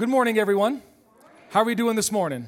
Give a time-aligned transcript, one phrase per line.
[0.00, 0.80] Good morning, everyone.
[1.50, 2.46] How are we doing this morning?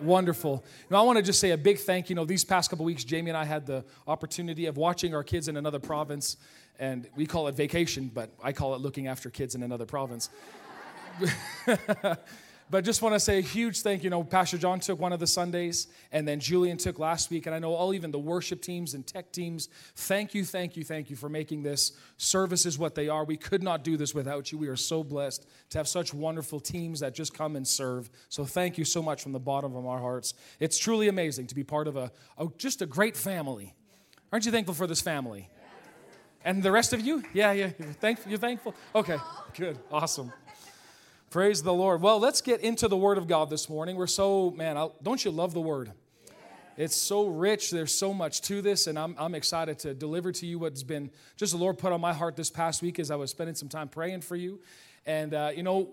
[0.00, 0.64] Wonderful.
[0.88, 2.12] Now, I want to just say a big thank you.
[2.12, 5.24] You know, these past couple weeks, Jamie and I had the opportunity of watching our
[5.24, 6.36] kids in another province,
[6.78, 10.30] and we call it vacation, but I call it looking after kids in another province.
[12.70, 14.04] But just want to say a huge thank you.
[14.04, 17.46] You know, Pastor John took one of the Sundays, and then Julian took last week.
[17.46, 20.82] And I know all even the worship teams and tech teams, thank you, thank you,
[20.82, 23.24] thank you for making this services what they are.
[23.24, 24.58] We could not do this without you.
[24.58, 28.08] We are so blessed to have such wonderful teams that just come and serve.
[28.28, 30.34] So thank you so much from the bottom of our hearts.
[30.58, 33.74] It's truly amazing to be part of a, a just a great family.
[34.32, 35.50] Aren't you thankful for this family?
[36.44, 37.22] And the rest of you?
[37.32, 37.68] Yeah, yeah.
[38.00, 38.30] Thankful?
[38.30, 38.74] You're thankful?
[38.94, 39.18] Okay,
[39.56, 39.78] good.
[39.90, 40.32] Awesome.
[41.34, 42.00] Praise the Lord.
[42.00, 43.96] Well, let's get into the Word of God this morning.
[43.96, 45.90] We're so, man, I'll, don't you love the Word?
[46.76, 47.72] It's so rich.
[47.72, 51.10] There's so much to this, and I'm, I'm excited to deliver to you what's been
[51.36, 53.68] just the Lord put on my heart this past week as I was spending some
[53.68, 54.60] time praying for you.
[55.06, 55.88] And, uh, you know,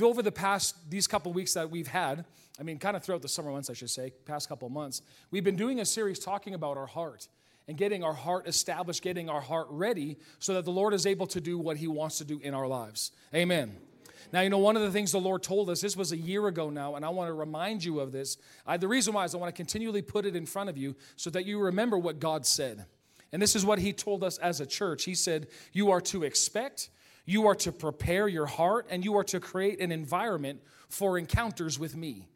[0.00, 2.24] over the past, these couple weeks that we've had,
[2.60, 5.42] I mean, kind of throughout the summer months, I should say, past couple months, we've
[5.42, 7.26] been doing a series talking about our heart
[7.66, 11.26] and getting our heart established, getting our heart ready so that the Lord is able
[11.26, 13.10] to do what He wants to do in our lives.
[13.34, 13.76] Amen.
[14.32, 16.46] Now, you know, one of the things the Lord told us, this was a year
[16.46, 18.36] ago now, and I want to remind you of this.
[18.66, 20.96] I, the reason why is I want to continually put it in front of you
[21.16, 22.86] so that you remember what God said.
[23.32, 25.04] And this is what He told us as a church.
[25.04, 26.90] He said, You are to expect,
[27.26, 31.78] you are to prepare your heart, and you are to create an environment for encounters
[31.78, 32.28] with me.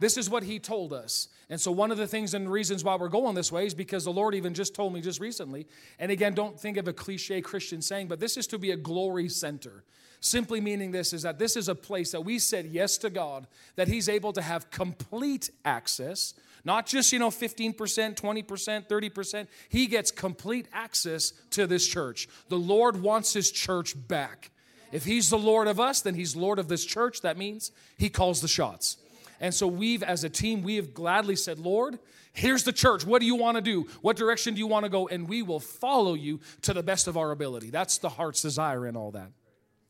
[0.00, 1.28] This is what he told us.
[1.50, 4.04] And so, one of the things and reasons why we're going this way is because
[4.04, 5.66] the Lord even just told me just recently.
[5.98, 8.76] And again, don't think of a cliche Christian saying, but this is to be a
[8.76, 9.84] glory center.
[10.20, 13.46] Simply meaning this is that this is a place that we said yes to God,
[13.76, 16.32] that He's able to have complete access,
[16.64, 19.46] not just, you know, 15%, 20%, 30%.
[19.68, 22.26] He gets complete access to this church.
[22.48, 24.50] The Lord wants His church back.
[24.92, 27.20] If He's the Lord of us, then He's Lord of this church.
[27.20, 28.96] That means He calls the shots.
[29.40, 31.98] And so we've, as a team, we have gladly said, Lord,
[32.32, 33.04] here's the church.
[33.04, 33.86] What do you want to do?
[34.00, 35.08] What direction do you want to go?
[35.08, 37.70] And we will follow you to the best of our ability.
[37.70, 39.30] That's the heart's desire in all that.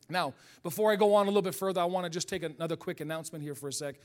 [0.09, 2.77] Now, before I go on a little bit further, I want to just take another
[2.77, 3.97] quick announcement here for a sec.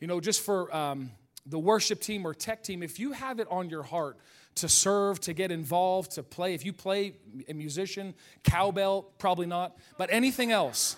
[0.00, 1.10] You know, just for um,
[1.46, 4.16] the worship team or tech team, if you have it on your heart
[4.56, 7.14] to serve, to get involved, to play, if you play
[7.48, 8.14] a musician,
[8.44, 10.96] cowbell, probably not, but anything else,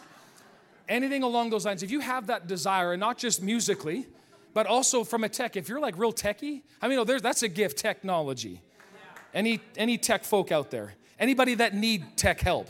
[0.88, 4.06] anything along those lines, if you have that desire, and not just musically,
[4.52, 7.48] but also from a tech, if you're like real techie, I mean, oh, that's a
[7.48, 8.60] gift, technology.
[9.32, 10.94] Any, any tech folk out there?
[11.18, 12.68] Anybody that need tech help?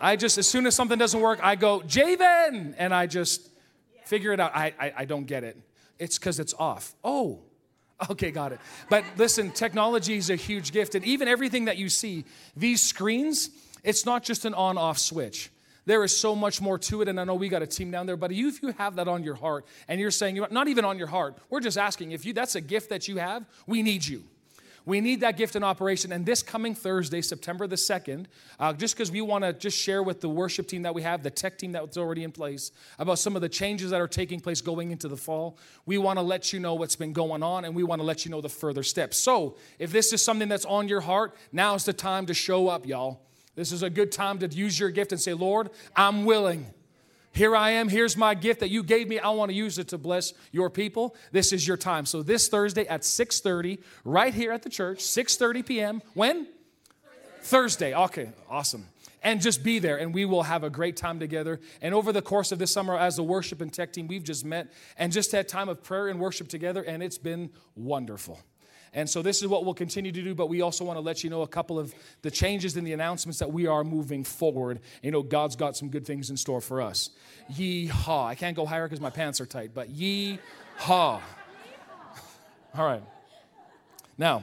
[0.00, 3.50] I just, as soon as something doesn't work, I go, Javen, and I just
[4.06, 4.56] figure it out.
[4.56, 5.58] I, I, I don't get it.
[5.98, 6.94] It's because it's off.
[7.04, 7.40] Oh,
[8.08, 8.60] okay, got it.
[8.88, 10.94] But listen, technology is a huge gift.
[10.94, 12.24] And even everything that you see,
[12.56, 13.50] these screens,
[13.84, 15.50] it's not just an on off switch.
[15.90, 18.06] There is so much more to it, and I know we got a team down
[18.06, 18.16] there.
[18.16, 21.08] But if you have that on your heart, and you're saying, not even on your
[21.08, 24.22] heart, we're just asking if you that's a gift that you have, we need you.
[24.86, 26.12] We need that gift in operation.
[26.12, 28.26] And this coming Thursday, September the 2nd,
[28.60, 31.24] uh, just because we want to just share with the worship team that we have,
[31.24, 34.38] the tech team that's already in place, about some of the changes that are taking
[34.38, 37.64] place going into the fall, we want to let you know what's been going on
[37.64, 39.16] and we want to let you know the further steps.
[39.16, 42.86] So if this is something that's on your heart, now's the time to show up,
[42.86, 43.22] y'all.
[43.54, 46.66] This is a good time to use your gift and say, Lord, I'm willing.
[47.32, 47.88] Here I am.
[47.88, 49.18] Here's my gift that you gave me.
[49.18, 51.14] I want to use it to bless your people.
[51.30, 52.04] This is your time.
[52.06, 56.02] So this Thursday at 6:30 right here at the church, 6:30 p.m.
[56.14, 56.48] When?
[57.42, 57.94] Thursday.
[57.94, 58.86] Okay, awesome.
[59.22, 61.60] And just be there, and we will have a great time together.
[61.82, 64.44] And over the course of this summer, as the worship and tech team, we've just
[64.44, 68.40] met and just had time of prayer and worship together, and it's been wonderful.
[68.92, 71.22] And so this is what we'll continue to do, but we also want to let
[71.22, 74.80] you know a couple of the changes in the announcements that we are moving forward.
[75.02, 77.10] You know, God's got some good things in store for us.
[77.56, 78.26] Yee-haw.
[78.26, 81.20] I can't go higher because my pants are tight, but yee-haw.
[82.76, 83.02] All right.
[84.18, 84.42] Now,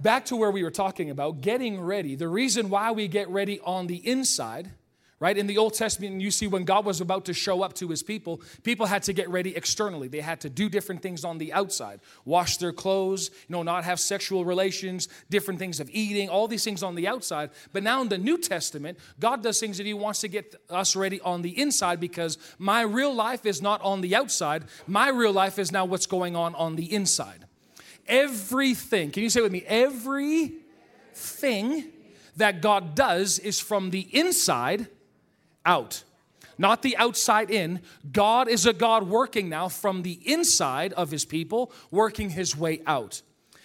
[0.00, 2.16] back to where we were talking about getting ready.
[2.16, 4.70] The reason why we get ready on the inside–
[5.20, 5.38] right?
[5.38, 8.02] In the Old Testament, you see when God was about to show up to his
[8.02, 10.08] people, people had to get ready externally.
[10.08, 13.84] They had to do different things on the outside wash their clothes, you know, not
[13.84, 17.50] have sexual relations, different things of eating, all these things on the outside.
[17.72, 20.96] But now in the New Testament, God does things that he wants to get us
[20.96, 24.64] ready on the inside because my real life is not on the outside.
[24.86, 27.46] My real life is now what's going on on the inside.
[28.06, 29.64] Everything, can you say with me?
[29.66, 30.64] Everything
[32.36, 34.88] that God does is from the inside
[35.64, 36.04] out,
[36.58, 37.80] not the outside in.
[38.12, 42.80] God is a God working now from the inside of his people, working his way
[42.86, 43.22] out.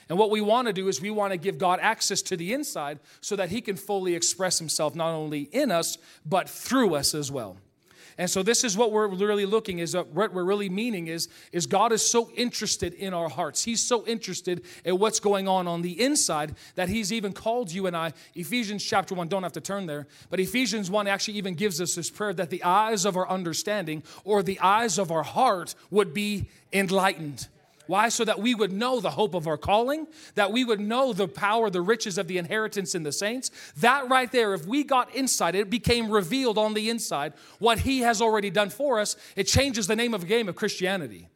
[0.09, 2.51] And what we want to do is we want to give God access to the
[2.53, 7.13] inside so that he can fully express himself not only in us, but through us
[7.13, 7.57] as well.
[8.19, 11.65] And so this is what we're really looking is what we're really meaning is is
[11.65, 13.63] God is so interested in our hearts.
[13.63, 17.87] He's so interested in what's going on on the inside that he's even called you
[17.87, 21.53] and I Ephesians chapter 1 don't have to turn there, but Ephesians 1 actually even
[21.53, 25.23] gives us this prayer that the eyes of our understanding or the eyes of our
[25.23, 27.47] heart would be enlightened.
[27.89, 28.09] Why?
[28.09, 30.05] So that we would know the hope of our calling,
[30.35, 33.49] that we would know the power, the riches of the inheritance in the saints.
[33.77, 38.01] That right there, if we got insight, it became revealed on the inside what He
[38.01, 39.15] has already done for us.
[39.35, 41.29] It changes the name of a game of Christianity.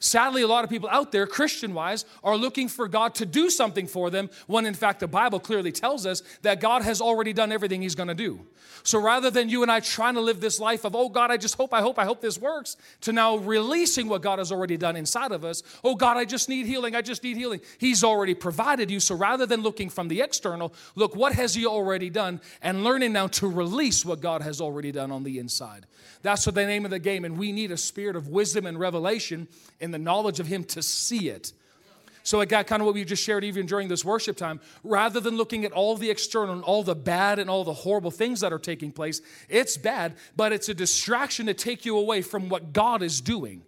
[0.00, 3.50] Sadly, a lot of people out there, Christian wise, are looking for God to do
[3.50, 7.32] something for them when in fact the Bible clearly tells us that God has already
[7.32, 8.40] done everything He's gonna do.
[8.82, 11.36] So rather than you and I trying to live this life of, oh God, I
[11.36, 14.76] just hope, I hope, I hope this works, to now releasing what God has already
[14.76, 17.60] done inside of us, oh God, I just need healing, I just need healing.
[17.78, 19.00] He's already provided you.
[19.00, 22.40] So rather than looking from the external, look, what has He already done?
[22.62, 25.86] And learning now to release what God has already done on the inside.
[26.22, 27.24] That's what the name of the game.
[27.24, 29.48] And we need a spirit of wisdom and revelation
[29.80, 31.52] in the knowledge of Him to see it.
[32.22, 34.60] So, it got kind of what we just shared even during this worship time.
[34.84, 38.10] Rather than looking at all the external and all the bad and all the horrible
[38.10, 42.20] things that are taking place, it's bad, but it's a distraction to take you away
[42.20, 43.62] from what God is doing.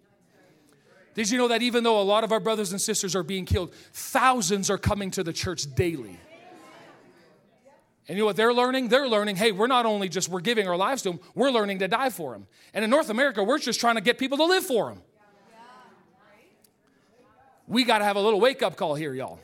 [1.13, 3.45] Did you know that even though a lot of our brothers and sisters are being
[3.45, 6.19] killed, thousands are coming to the church daily?
[8.07, 8.89] And you know what they're learning?
[8.89, 11.79] They're learning, hey, we're not only just we're giving our lives to them, we're learning
[11.79, 12.47] to die for them.
[12.73, 15.01] And in North America, we're just trying to get people to live for them.
[17.71, 19.39] We got to have a little wake up call here, y'all.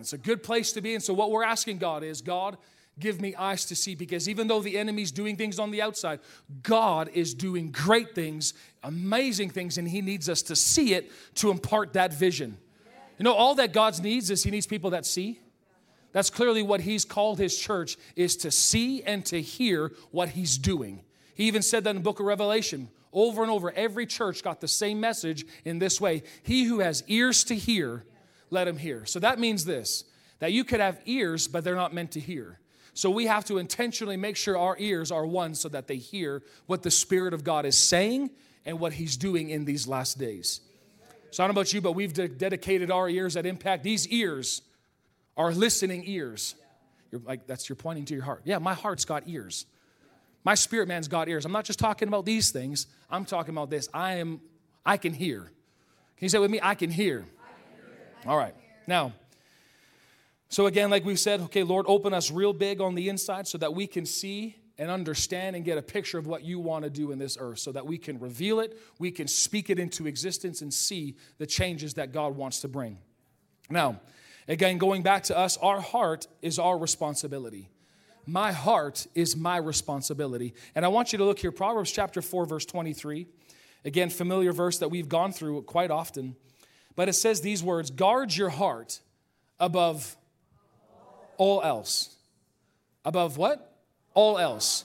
[0.00, 0.94] It's a good place to be.
[0.94, 2.56] And so, what we're asking God is, God,
[2.98, 6.20] give me eyes to see because even though the enemy's doing things on the outside,
[6.62, 11.50] God is doing great things, amazing things, and He needs us to see it to
[11.50, 12.56] impart that vision.
[13.18, 15.38] You know, all that God needs is He needs people that see.
[16.12, 20.56] That's clearly what He's called His church is to see and to hear what He's
[20.56, 21.02] doing.
[21.34, 23.72] He even said that in the book of Revelation over and over.
[23.72, 28.04] Every church got the same message in this way He who has ears to hear,
[28.50, 29.04] let him hear.
[29.06, 30.04] So that means this
[30.38, 32.60] that you could have ears, but they're not meant to hear.
[32.92, 36.42] So we have to intentionally make sure our ears are one so that they hear
[36.66, 38.30] what the Spirit of God is saying
[38.66, 40.60] and what He's doing in these last days.
[41.30, 43.82] So I don't know about you, but we've de- dedicated our ears at Impact.
[43.82, 44.62] These ears
[45.36, 46.54] are listening ears.
[47.10, 48.42] You're like, that's you're pointing to your heart.
[48.44, 49.66] Yeah, my heart's got ears.
[50.46, 51.44] My spirit man's got ears.
[51.44, 52.86] I'm not just talking about these things.
[53.10, 53.88] I'm talking about this.
[53.92, 54.40] I am,
[54.84, 55.40] I can hear.
[55.40, 55.50] Can
[56.20, 56.60] you say with me?
[56.62, 57.26] I can hear.
[57.42, 57.84] I can
[58.22, 58.30] hear.
[58.30, 58.54] All right.
[58.86, 59.12] Now,
[60.48, 63.58] so again, like we said, okay, Lord, open us real big on the inside so
[63.58, 66.90] that we can see and understand and get a picture of what you want to
[66.90, 70.06] do in this earth so that we can reveal it, we can speak it into
[70.06, 72.98] existence and see the changes that God wants to bring.
[73.68, 73.98] Now,
[74.46, 77.68] again, going back to us, our heart is our responsibility.
[78.26, 80.54] My heart is my responsibility.
[80.74, 83.26] And I want you to look here, Proverbs chapter 4, verse 23.
[83.84, 86.34] Again, familiar verse that we've gone through quite often.
[86.96, 89.00] But it says these words guard your heart
[89.60, 90.16] above
[91.36, 92.16] all else.
[93.04, 93.78] Above what?
[94.14, 94.84] All else.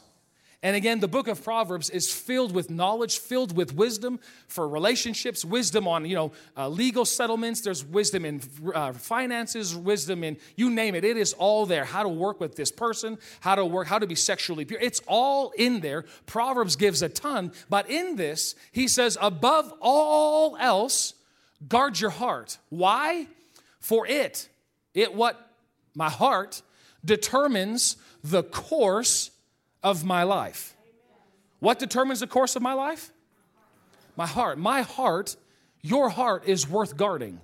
[0.63, 5.43] And again, the book of Proverbs is filled with knowledge, filled with wisdom for relationships,
[5.43, 7.61] wisdom on you know uh, legal settlements.
[7.61, 8.41] There's wisdom in
[8.73, 11.03] uh, finances, wisdom in you name it.
[11.03, 11.83] It is all there.
[11.83, 14.79] How to work with this person, how to work, how to be sexually pure.
[14.79, 16.05] It's all in there.
[16.27, 21.15] Proverbs gives a ton, but in this, he says, above all else,
[21.67, 22.59] guard your heart.
[22.69, 23.25] Why?
[23.79, 24.47] For it,
[24.93, 25.39] it what
[25.95, 26.61] my heart
[27.03, 29.30] determines the course
[29.83, 30.75] of my life.
[31.59, 33.11] What determines the course of my life?
[34.15, 34.57] My heart.
[34.57, 35.35] My heart,
[35.81, 37.39] your heart is worth guarding.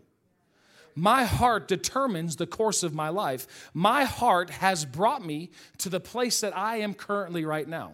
[0.96, 3.70] My heart determines the course of my life.
[3.74, 7.94] My heart has brought me to the place that I am currently right now.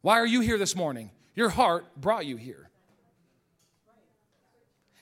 [0.00, 1.10] Why are you here this morning?
[1.34, 2.70] Your heart brought you here.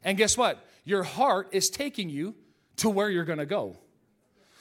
[0.03, 0.67] And guess what?
[0.85, 2.35] Your heart is taking you
[2.77, 3.77] to where you're going to go.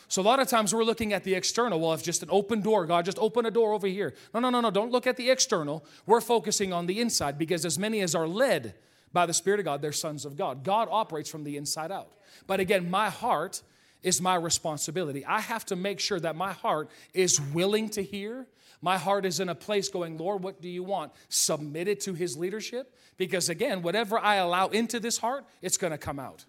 [0.10, 1.80] So a lot of times we're looking at the external.
[1.80, 4.16] Well, if just an open door, God, just open a door over here.
[4.34, 4.72] No, no, no, no.
[4.72, 5.86] Don't look at the external.
[6.08, 8.74] We're focusing on the inside because as many as are led
[9.14, 10.64] by the Spirit of God, they're sons of God.
[10.64, 12.10] God operates from the inside out.
[12.48, 13.62] But again, my heart
[14.02, 15.24] is my responsibility.
[15.26, 18.48] I have to make sure that my heart is willing to hear.
[18.82, 21.12] My heart is in a place going, Lord, what do you want?
[21.28, 22.96] Submitted to his leadership.
[23.18, 26.46] Because again, whatever I allow into this heart, it's going to come out.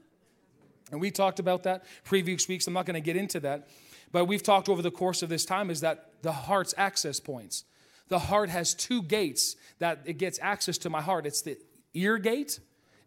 [0.91, 2.67] And we talked about that previous weeks.
[2.67, 3.69] I'm not going to get into that.
[4.13, 7.65] But we've talked over the course of this time is that the heart's access points.
[8.09, 11.27] The heart has two gates that it gets access to my heart.
[11.27, 11.59] It's the
[11.95, 12.59] ear gate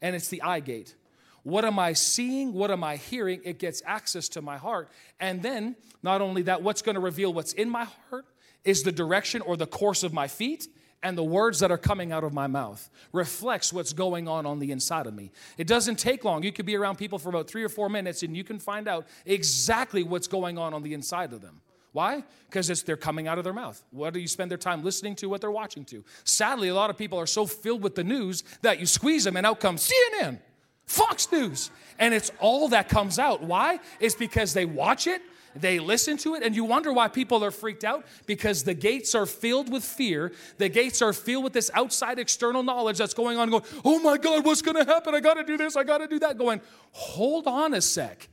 [0.01, 0.95] and it's the eye gate.
[1.43, 2.53] What am I seeing?
[2.53, 3.41] What am I hearing?
[3.43, 4.89] It gets access to my heart.
[5.19, 8.25] And then, not only that, what's going to reveal what's in my heart
[8.63, 10.67] is the direction or the course of my feet
[11.03, 14.59] and the words that are coming out of my mouth reflects what's going on on
[14.59, 15.31] the inside of me.
[15.57, 16.41] It doesn't take long.
[16.41, 18.87] You could be around people for about 3 or 4 minutes and you can find
[18.87, 21.61] out exactly what's going on on the inside of them.
[21.91, 22.23] Why?
[22.49, 23.83] Because it's they're coming out of their mouth.
[23.91, 25.27] What do you spend their time listening to?
[25.27, 26.03] What they're watching to?
[26.23, 29.37] Sadly, a lot of people are so filled with the news that you squeeze them
[29.37, 30.39] and out comes CNN,
[30.87, 31.69] Fox News,
[31.99, 33.43] and it's all that comes out.
[33.43, 33.79] Why?
[33.99, 35.21] It's because they watch it,
[35.55, 39.13] they listen to it, and you wonder why people are freaked out because the gates
[39.15, 40.31] are filled with fear.
[40.57, 44.17] The gates are filled with this outside external knowledge that's going on, going, oh my
[44.17, 45.13] God, what's gonna happen?
[45.13, 46.37] I gotta do this, I gotta do that.
[46.37, 48.29] Going, hold on a sec.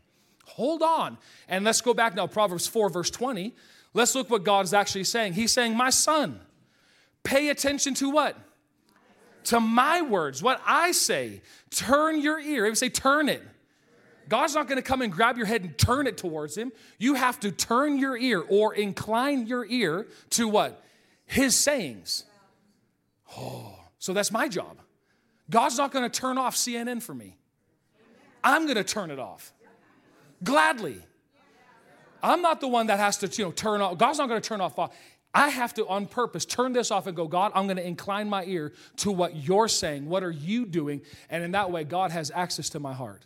[0.46, 1.18] Hold on.
[1.48, 3.54] And let's go back now, Proverbs 4, verse 20.
[3.94, 5.34] Let's look what God's actually saying.
[5.34, 6.40] He's saying, My son,
[7.22, 8.36] pay attention to what?
[9.44, 11.42] To my words, what I say.
[11.70, 12.66] Turn your ear.
[12.66, 13.42] He say, turn it.
[14.30, 16.70] God's not going to come and grab your head and turn it towards him.
[16.98, 20.82] You have to turn your ear or incline your ear to what?
[21.26, 22.24] His sayings.
[23.36, 24.78] Oh, so that's my job.
[25.50, 27.36] God's not going to turn off CNN for me.
[28.42, 29.52] I'm going to turn it off
[30.42, 31.02] gladly.
[32.22, 33.98] I'm not the one that has to, you know, turn off.
[33.98, 34.78] God's not going to turn off.
[35.34, 38.28] I have to, on purpose, turn this off and go, God, I'm going to incline
[38.28, 40.08] my ear to what you're saying.
[40.08, 41.02] What are you doing?
[41.28, 43.24] And in that way, God has access to my heart.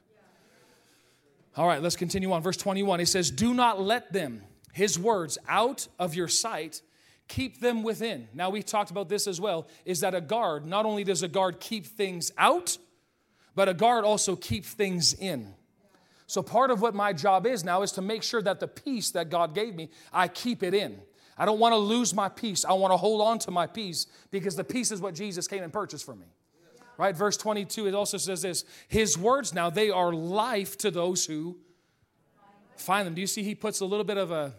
[1.57, 2.43] All right, let's continue on.
[2.43, 4.43] Verse 21, he says, Do not let them,
[4.73, 6.83] his words, out of your sight,
[7.29, 8.29] keep them within.
[8.35, 11.29] Now, we talked about this as well, is that a guard, not only does a
[11.29, 12.77] guard keep things out,
[13.55, 15.55] but a guard also keeps things in.
[16.27, 19.11] So, part of what my job is now is to make sure that the peace
[19.13, 21.01] that God gave me, I keep it in.
[21.37, 22.65] I don't want to lose my peace.
[22.65, 25.63] I want to hold on to my peace because the peace is what Jesus came
[25.63, 26.27] and purchased for me.
[26.97, 27.15] Right?
[27.15, 31.57] Verse 22, it also says this His words now, they are life to those who
[32.77, 33.15] find them.
[33.15, 34.55] Do you see he puts a little bit of a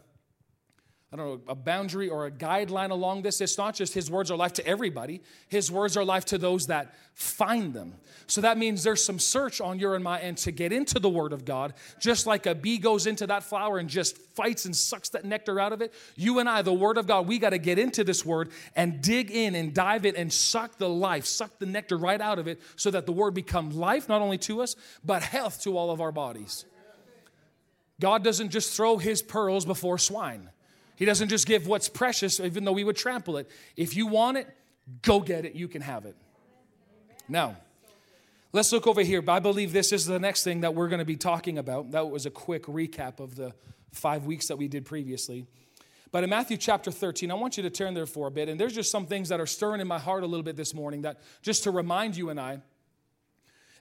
[1.15, 3.39] I don't know, a boundary or a guideline along this.
[3.39, 6.67] It's not just his words are life to everybody, his words are life to those
[6.67, 7.93] that find them.
[8.27, 11.07] So that means there's some search on your and my end to get into the
[11.07, 11.74] word of God.
[12.01, 15.57] Just like a bee goes into that flower and just fights and sucks that nectar
[15.57, 18.03] out of it, you and I, the word of God, we got to get into
[18.03, 21.95] this word and dig in and dive in and suck the life, suck the nectar
[21.95, 25.24] right out of it so that the word become life not only to us, but
[25.24, 26.65] health to all of our bodies.
[28.01, 30.50] God doesn't just throw his pearls before swine.
[30.96, 33.50] He doesn't just give what's precious, even though we would trample it.
[33.75, 34.48] If you want it,
[35.02, 35.56] go get it.
[35.56, 36.16] You can have it.
[37.28, 37.58] Now,
[38.54, 39.24] let's look over here.
[39.28, 41.92] I believe this is the next thing that we're going to be talking about.
[41.92, 43.54] That was a quick recap of the
[43.92, 45.46] five weeks that we did previously.
[46.12, 48.48] But in Matthew chapter 13, I want you to turn there for a bit.
[48.48, 50.74] And there's just some things that are stirring in my heart a little bit this
[50.74, 52.62] morning that just to remind you and I,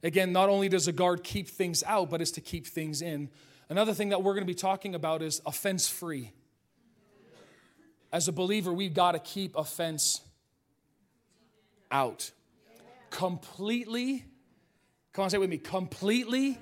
[0.02, 3.28] again, not only does a guard keep things out, but it's to keep things in.
[3.68, 6.32] Another thing that we're going to be talking about is offense free
[8.14, 10.20] as a believer, we've got to keep offense
[11.90, 12.30] out.
[13.10, 14.24] Completely,
[15.12, 16.56] come on, say with me, completely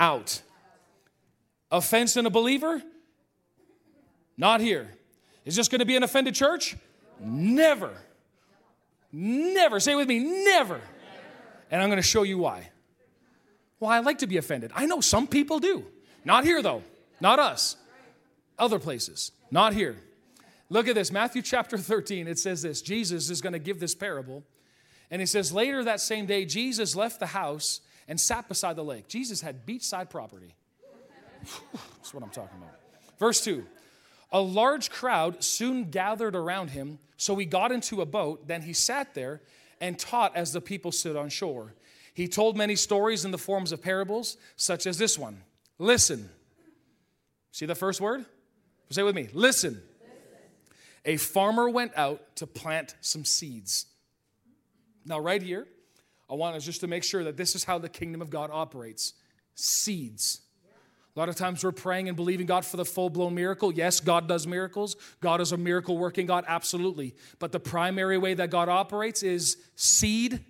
[0.00, 0.40] out.
[1.70, 2.82] Offense in a believer?
[4.38, 4.88] Not here.
[5.44, 6.76] Is this going to be an offended church?
[7.20, 7.92] Never.
[9.12, 9.80] Never.
[9.80, 10.80] Say with me, never.
[11.70, 12.70] And I'm going to show you why.
[13.80, 14.70] Well, I like to be offended.
[14.74, 15.84] I know some people do.
[16.24, 16.82] Not here, though.
[17.20, 17.76] Not us.
[18.58, 19.32] Other places.
[19.50, 19.98] Not here.
[20.72, 22.26] Look at this Matthew chapter 13.
[22.26, 24.42] It says this Jesus is going to give this parable.
[25.10, 28.82] And he says, Later that same day, Jesus left the house and sat beside the
[28.82, 29.06] lake.
[29.06, 30.54] Jesus had beachside property.
[31.98, 32.74] That's what I'm talking about.
[33.18, 33.66] Verse 2
[34.32, 38.48] A large crowd soon gathered around him, so he got into a boat.
[38.48, 39.42] Then he sat there
[39.78, 41.74] and taught as the people stood on shore.
[42.14, 45.42] He told many stories in the forms of parables, such as this one
[45.78, 46.30] Listen.
[47.50, 48.24] See the first word?
[48.88, 49.28] Say with me.
[49.34, 49.82] Listen
[51.04, 53.86] a farmer went out to plant some seeds.
[55.04, 55.66] Now, right here,
[56.30, 58.50] I want us just to make sure that this is how the kingdom of God
[58.52, 59.14] operates
[59.54, 60.40] seeds.
[61.14, 63.70] A lot of times we're praying and believing God for the full blown miracle.
[63.70, 64.96] Yes, God does miracles.
[65.20, 67.14] God is a miracle working God, absolutely.
[67.38, 70.42] But the primary way that God operates is seed,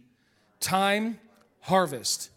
[0.61, 1.19] time,
[1.61, 2.31] harvest.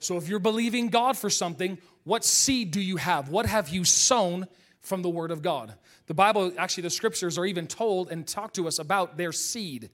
[0.00, 3.28] So if you're believing God for something, what seed do you have?
[3.28, 4.48] What have you sown
[4.88, 5.74] from the Word of God?
[6.06, 9.90] The Bible, actually, the scriptures are even told and talk to us about their seed.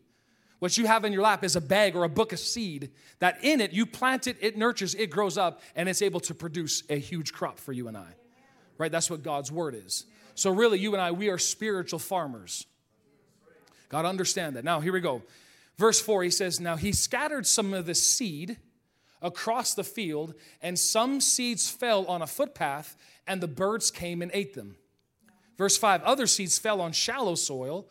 [0.61, 3.45] What you have in your lap is a bag or a book of seed that
[3.45, 6.83] in it you plant it, it nurtures, it grows up, and it's able to produce
[6.89, 8.15] a huge crop for you and I.
[8.79, 8.91] Right?
[8.91, 10.07] That's what God's word is.
[10.35, 12.67] So, really, you and I, we are spiritual farmers.
[13.89, 14.65] God understand that.
[14.65, 15.23] Now, here we go.
[15.77, 18.57] Verse 4, he says, Now he scattered some of the seed
[19.23, 22.97] across the field, and some seeds fell on a footpath,
[23.27, 24.77] and the birds came and ate them.
[25.57, 27.89] Verse 5 Other seeds fell on shallow soil.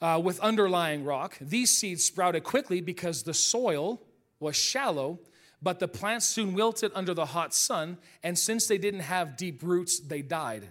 [0.00, 1.36] uh, with underlying rock.
[1.40, 4.00] These seeds sprouted quickly because the soil
[4.40, 5.18] was shallow,
[5.60, 9.62] but the plants soon wilted under the hot sun, and since they didn't have deep
[9.62, 10.70] roots, they died.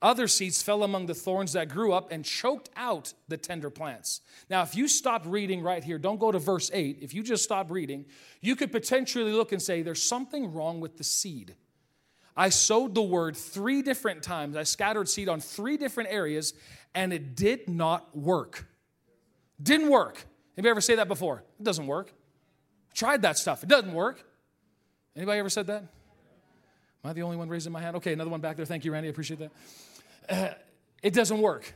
[0.00, 4.20] Other seeds fell among the thorns that grew up and choked out the tender plants.
[4.48, 6.98] Now, if you stop reading right here, don't go to verse 8.
[7.02, 8.06] If you just stop reading,
[8.40, 11.56] you could potentially look and say, There's something wrong with the seed.
[12.38, 14.56] I sowed the word three different times.
[14.56, 16.54] I scattered seed on three different areas,
[16.94, 18.64] and it did not work.
[19.60, 20.24] Didn't work.
[20.56, 21.42] Anybody ever say that before?
[21.58, 22.12] It doesn't work.
[22.94, 23.64] Tried that stuff.
[23.64, 24.24] It doesn't work.
[25.16, 25.82] Anybody ever said that?
[25.82, 27.96] Am I the only one raising my hand?
[27.96, 28.66] Okay, another one back there.
[28.66, 29.08] Thank you, Randy.
[29.08, 29.50] I appreciate that.
[30.28, 30.54] Uh,
[31.02, 31.74] it doesn't work.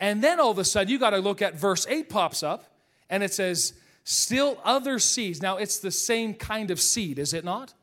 [0.00, 2.64] And then all of a sudden, you got to look at verse 8 pops up,
[3.10, 5.42] and it says, Still other seeds.
[5.42, 7.74] Now, it's the same kind of seed, is it not?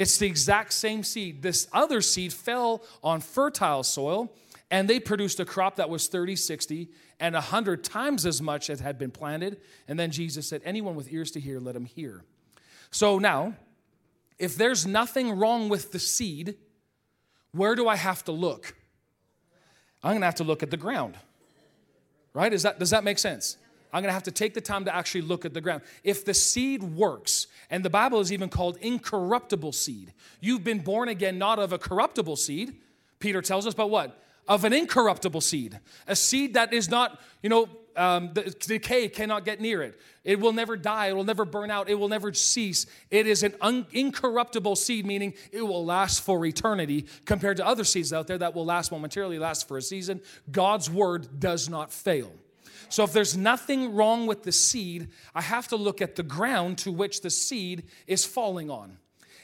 [0.00, 1.42] It's the exact same seed.
[1.42, 4.32] This other seed fell on fertile soil,
[4.70, 6.88] and they produced a crop that was 30, 60,
[7.20, 9.60] and 100 times as much as had been planted.
[9.86, 12.24] And then Jesus said, Anyone with ears to hear, let him hear.
[12.90, 13.52] So now,
[14.38, 16.54] if there's nothing wrong with the seed,
[17.52, 18.74] where do I have to look?
[20.02, 21.18] I'm to have to look at the ground.
[22.32, 22.54] Right?
[22.54, 23.58] Is that, does that make sense?
[23.92, 25.82] I'm to have to take the time to actually look at the ground.
[26.04, 31.08] If the seed works, and the Bible is even called incorruptible seed, you've been born
[31.08, 32.74] again not of a corruptible seed,
[33.20, 34.22] Peter tells us, but what?
[34.48, 35.78] Of an incorruptible seed.
[36.08, 40.00] A seed that is not, you know, um, the decay cannot get near it.
[40.24, 41.08] It will never die.
[41.08, 41.88] It will never burn out.
[41.88, 42.86] It will never cease.
[43.10, 47.84] It is an un- incorruptible seed, meaning it will last for eternity compared to other
[47.84, 50.20] seeds out there that will last momentarily, last for a season.
[50.50, 52.32] God's word does not fail.
[52.90, 56.78] So if there's nothing wrong with the seed, I have to look at the ground
[56.78, 58.98] to which the seed is falling on.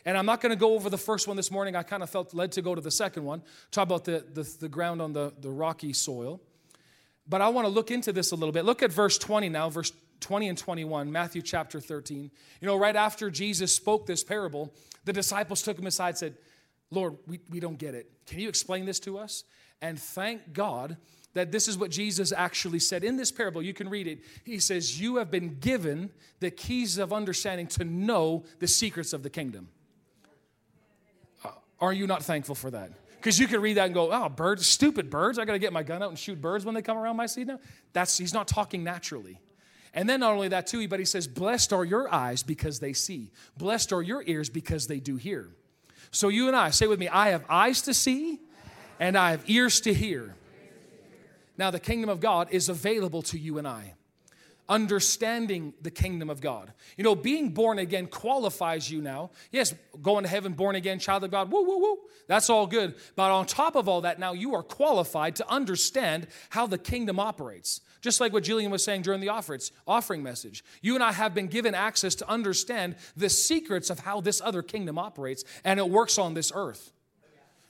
[0.05, 1.75] And I'm not going to go over the first one this morning.
[1.75, 4.43] I kind of felt led to go to the second one, talk about the, the,
[4.61, 6.41] the ground on the, the rocky soil.
[7.29, 8.65] But I want to look into this a little bit.
[8.65, 12.31] Look at verse 20 now, verse 20 and 21, Matthew chapter 13.
[12.61, 14.73] You know, right after Jesus spoke this parable,
[15.05, 16.35] the disciples took him aside and said,
[16.91, 18.11] Lord, we, we don't get it.
[18.27, 19.45] Can you explain this to us?
[19.83, 20.97] And thank God
[21.37, 23.61] that this is what Jesus actually said in this parable.
[23.61, 24.21] You can read it.
[24.43, 29.23] He says, You have been given the keys of understanding to know the secrets of
[29.23, 29.69] the kingdom.
[31.45, 32.91] Uh, are you not thankful for that?
[33.17, 35.39] Because you could read that and go, oh, birds, stupid birds.
[35.39, 37.27] I got to get my gun out and shoot birds when they come around my
[37.27, 37.59] seed now.
[37.93, 39.39] That's, he's not talking naturally.
[39.93, 42.95] And then not only that, too, but he says, Blessed are your eyes because they
[42.95, 43.31] see.
[43.59, 45.51] Blessed are your ears because they do hear.
[46.13, 48.41] So you and I, say with me, I have eyes to see
[48.99, 50.36] and I have ears to hear.
[51.59, 53.95] Now, the kingdom of God is available to you and I
[54.69, 56.73] understanding the kingdom of God.
[56.97, 59.31] You know, being born again qualifies you now.
[59.51, 61.99] Yes, going to heaven, born again, child of God, woo, woo, woo.
[62.27, 62.95] That's all good.
[63.15, 67.21] But on top of all that, now you are qualified to understand how the kingdom
[67.21, 67.81] operates.
[68.01, 69.29] Just like what Jillian was saying during the
[69.87, 70.65] offering message.
[70.83, 74.63] You and I have been given access to understand the secrets of how this other
[74.63, 76.93] kingdom operates, and it works on this earth.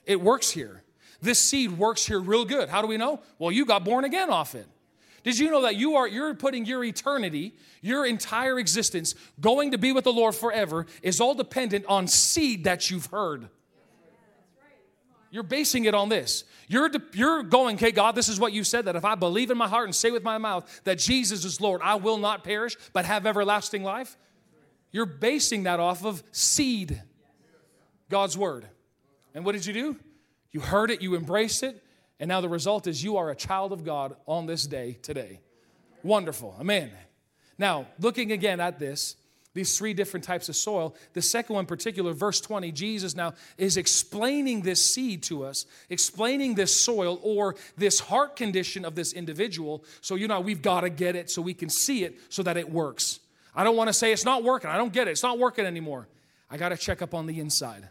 [0.05, 0.83] It works here.
[1.21, 2.69] This seed works here real good.
[2.69, 3.21] How do we know?
[3.39, 4.67] Well, you got born again off it.
[5.23, 9.77] Did you know that you are you're putting your eternity, your entire existence, going to
[9.77, 13.49] be with the Lord forever is all dependent on seed that you've heard.
[15.29, 16.45] You're basing it on this.
[16.69, 19.57] You're, you're going, okay, God, this is what you said that if I believe in
[19.57, 22.77] my heart and say with my mouth that Jesus is Lord, I will not perish
[22.93, 24.17] but have everlasting life.
[24.91, 27.01] You're basing that off of seed,
[28.09, 28.65] God's word.
[29.35, 29.97] And what did you do?
[30.51, 31.83] You heard it, you embraced it,
[32.19, 35.39] and now the result is you are a child of God on this day today.
[36.03, 36.55] Wonderful.
[36.59, 36.91] Amen.
[37.57, 39.15] Now, looking again at this,
[39.57, 40.95] these three different types of soil.
[41.13, 45.65] The second one, in particular, verse 20, Jesus now is explaining this seed to us,
[45.89, 49.83] explaining this soil or this heart condition of this individual.
[50.01, 52.55] So, you know, we've got to get it so we can see it so that
[52.55, 53.19] it works.
[53.55, 54.69] I don't want to say it's not working.
[54.69, 55.11] I don't get it.
[55.11, 56.07] It's not working anymore.
[56.51, 57.89] I got to check up on the inside.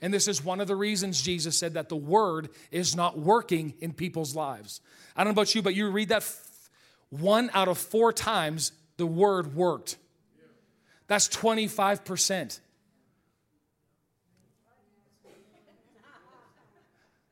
[0.00, 3.74] And this is one of the reasons Jesus said that the word is not working
[3.80, 4.80] in people's lives.
[5.16, 6.70] I don't know about you, but you read that f-
[7.10, 9.96] one out of four times the word worked.
[11.06, 12.60] That's 25%.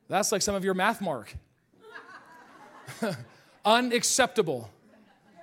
[0.08, 1.34] That's like some of your math mark.
[3.64, 4.70] Unacceptable,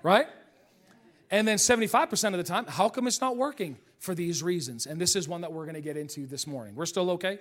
[0.04, 0.28] right?
[1.32, 3.78] And then 75% of the time, how come it's not working?
[4.00, 4.86] For these reasons.
[4.86, 6.76] And this is one that we're going to get into this morning.
[6.76, 7.40] We're still okay?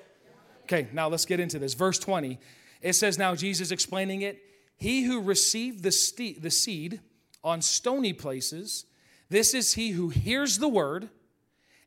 [0.65, 1.73] Okay, now let's get into this.
[1.75, 2.39] Verse 20,
[2.83, 4.43] it says, Now Jesus explaining it,
[4.77, 7.01] he who received the, the seed
[7.43, 8.85] on stony places,
[9.31, 11.09] this is he who hears the word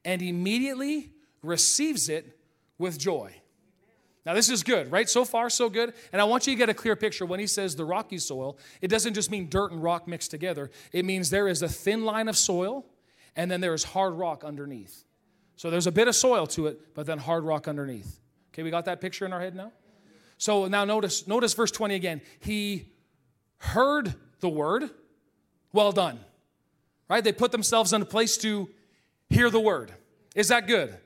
[0.03, 1.12] and immediately
[1.43, 2.38] receives it
[2.77, 3.36] with joy.
[4.25, 5.10] Now, this is good, right?
[5.10, 5.93] So far, so good.
[6.13, 7.25] And I want you to get a clear picture.
[7.25, 10.69] When he says the rocky soil, it doesn't just mean dirt and rock mixed together,
[10.91, 12.86] it means there is a thin line of soil
[13.36, 15.04] and then there is hard rock underneath.
[15.56, 18.20] So there's a bit of soil to it, but then hard rock underneath.
[18.54, 19.72] Okay, we got that picture in our head now?
[20.38, 22.22] So now notice, notice verse 20 again.
[22.39, 22.88] He
[23.58, 24.89] heard the word,
[25.72, 26.20] well done.
[27.08, 27.24] Right?
[27.24, 28.70] They put themselves in a place to
[29.30, 29.94] hear the word.
[30.34, 30.98] Is that good?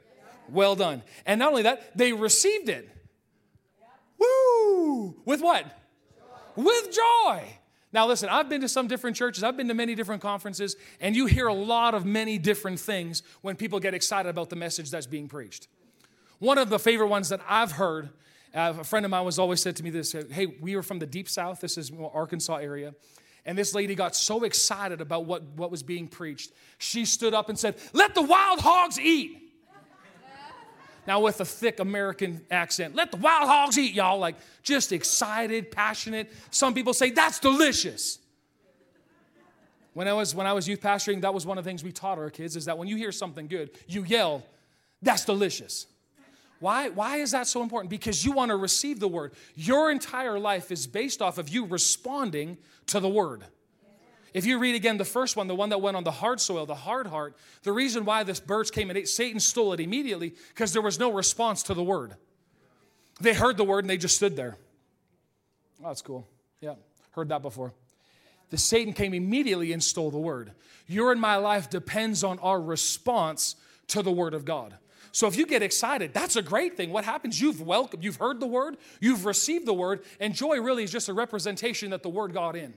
[0.49, 1.03] Well done.
[1.25, 2.89] And not only that, they received it.
[4.17, 5.17] Woo!
[5.25, 5.65] With what?
[6.55, 7.43] With joy.
[7.95, 11.15] Now, listen, I've been to some different churches, I've been to many different conferences, and
[11.15, 14.91] you hear a lot of many different things when people get excited about the message
[14.91, 15.69] that's being preached.
[16.39, 18.09] One of the favorite ones that I've heard,
[18.53, 20.99] uh, a friend of mine was always said to me this Hey, we were from
[20.99, 22.93] the deep south, this is Arkansas area.
[23.45, 26.51] And this lady got so excited about what, what was being preached.
[26.79, 29.44] She stood up and said, Let the wild hogs eat.
[31.07, 34.17] Now, with a thick American accent, let the wild hogs eat, y'all.
[34.17, 36.31] Like, just excited, passionate.
[36.49, 38.19] Some people say, That's delicious.
[39.93, 41.93] When I was when I was youth pastoring, that was one of the things we
[41.93, 44.43] taught our kids is that when you hear something good, you yell,
[45.01, 45.87] "That's delicious."
[46.59, 47.89] Why, why is that so important?
[47.89, 49.33] Because you want to receive the word.
[49.55, 53.45] Your entire life is based off of you responding to the word.
[54.35, 56.65] If you read again the first one, the one that went on the hard soil,
[56.65, 60.35] the hard heart, the reason why this birds came and ate, Satan stole it immediately
[60.49, 62.15] because there was no response to the word.
[63.21, 64.57] They heard the word and they just stood there.
[65.81, 66.27] Oh, that's cool.
[66.59, 66.73] Yeah,
[67.11, 67.73] heard that before.
[68.49, 70.51] The Satan came immediately and stole the word.
[70.85, 73.55] Your and my life depends on our response
[73.87, 74.75] to the word of God.
[75.13, 76.91] So if you get excited, that's a great thing.
[76.91, 77.39] What happens?
[77.39, 81.07] You've welcomed, you've heard the word, you've received the word, and joy really is just
[81.07, 82.73] a representation that the word got in.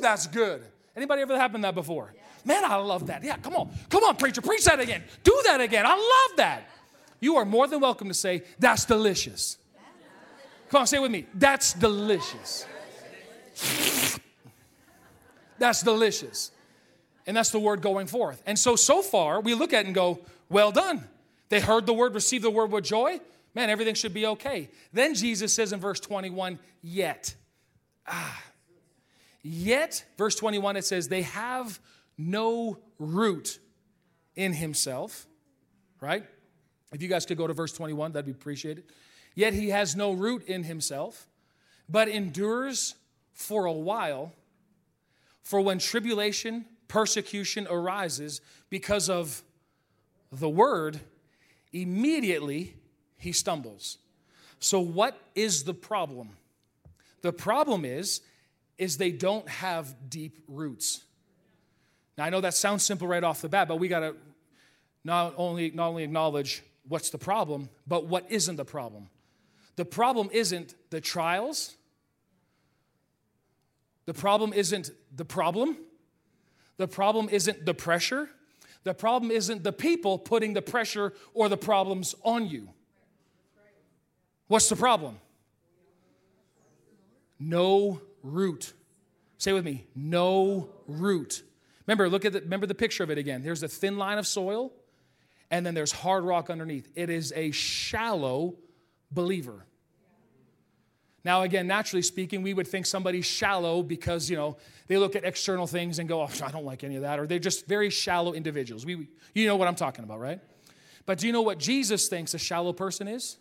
[0.00, 0.62] That's good.
[0.96, 2.12] Anybody ever happened that before?
[2.44, 3.22] Man, I love that.
[3.22, 3.70] Yeah, come on.
[3.88, 5.02] Come on, preacher, preach that again.
[5.22, 5.84] Do that again.
[5.86, 6.62] I love that.
[7.20, 9.58] You are more than welcome to say, that's delicious.
[10.70, 11.26] Come on, say it with me.
[11.34, 12.66] That's delicious.
[15.58, 16.52] That's delicious.
[17.26, 18.42] And that's the word going forth.
[18.46, 21.04] And so, so far, we look at and go, well done.
[21.48, 23.20] They heard the word, received the word with joy.
[23.54, 24.70] Man, everything should be okay.
[24.92, 27.34] Then Jesus says in verse 21, yet.
[28.06, 28.42] Ah.
[29.42, 31.80] Yet, verse 21, it says, they have
[32.16, 33.60] no root
[34.34, 35.26] in himself,
[36.00, 36.24] right?
[36.92, 38.84] If you guys could go to verse 21, that'd be appreciated.
[39.34, 41.28] Yet he has no root in himself,
[41.88, 42.94] but endures
[43.32, 44.32] for a while.
[45.42, 49.42] For when tribulation, persecution arises because of
[50.32, 51.00] the word,
[51.72, 52.74] immediately
[53.16, 53.98] he stumbles.
[54.58, 56.30] So what is the problem?
[57.22, 58.20] The problem is
[58.78, 61.04] is they don't have deep roots.
[62.16, 64.14] Now I know that sounds simple right off the bat, but we got to
[65.04, 69.08] not only not only acknowledge what's the problem, but what isn't the problem.
[69.76, 71.76] The problem isn't the trials.
[74.06, 75.76] The problem isn't the problem.
[76.78, 78.30] The problem isn't the pressure.
[78.84, 82.70] The problem isn't the people putting the pressure or the problems on you.
[84.46, 85.18] What's the problem?
[87.38, 88.00] No
[88.32, 88.72] root.
[89.38, 91.42] Say with me, no root.
[91.86, 93.42] Remember, look at the, remember the picture of it again.
[93.42, 94.72] There's a thin line of soil,
[95.50, 96.88] and then there's hard rock underneath.
[96.94, 98.56] It is a shallow
[99.10, 99.64] believer.
[101.24, 105.24] Now, again, naturally speaking, we would think somebody's shallow because, you know, they look at
[105.24, 107.90] external things and go, oh, I don't like any of that, or they're just very
[107.90, 108.86] shallow individuals.
[108.86, 110.40] We, you know what I'm talking about, right?
[111.06, 113.38] But do you know what Jesus thinks a shallow person is?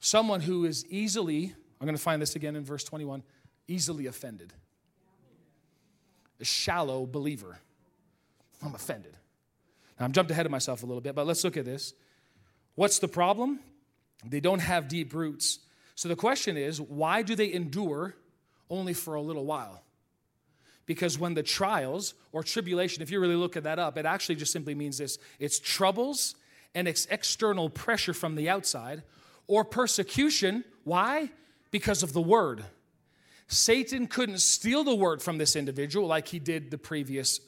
[0.00, 3.22] Someone who is easily, I'm going to find this again in verse 21,
[3.68, 4.54] easily offended.
[6.40, 7.58] A shallow believer.
[8.64, 9.14] I'm offended.
[10.00, 11.92] Now, I'm jumped ahead of myself a little bit, but let's look at this.
[12.74, 13.60] What's the problem?
[14.24, 15.58] They don't have deep roots.
[15.94, 18.14] So the question is why do they endure
[18.70, 19.82] only for a little while?
[20.86, 24.36] Because when the trials or tribulation, if you really look at that up, it actually
[24.36, 26.34] just simply means this it's troubles
[26.74, 29.02] and it's external pressure from the outside
[29.46, 30.64] or persecution.
[30.84, 31.28] Why?
[31.74, 32.64] Because of the word.
[33.48, 37.40] Satan couldn't steal the word from this individual like he did the previous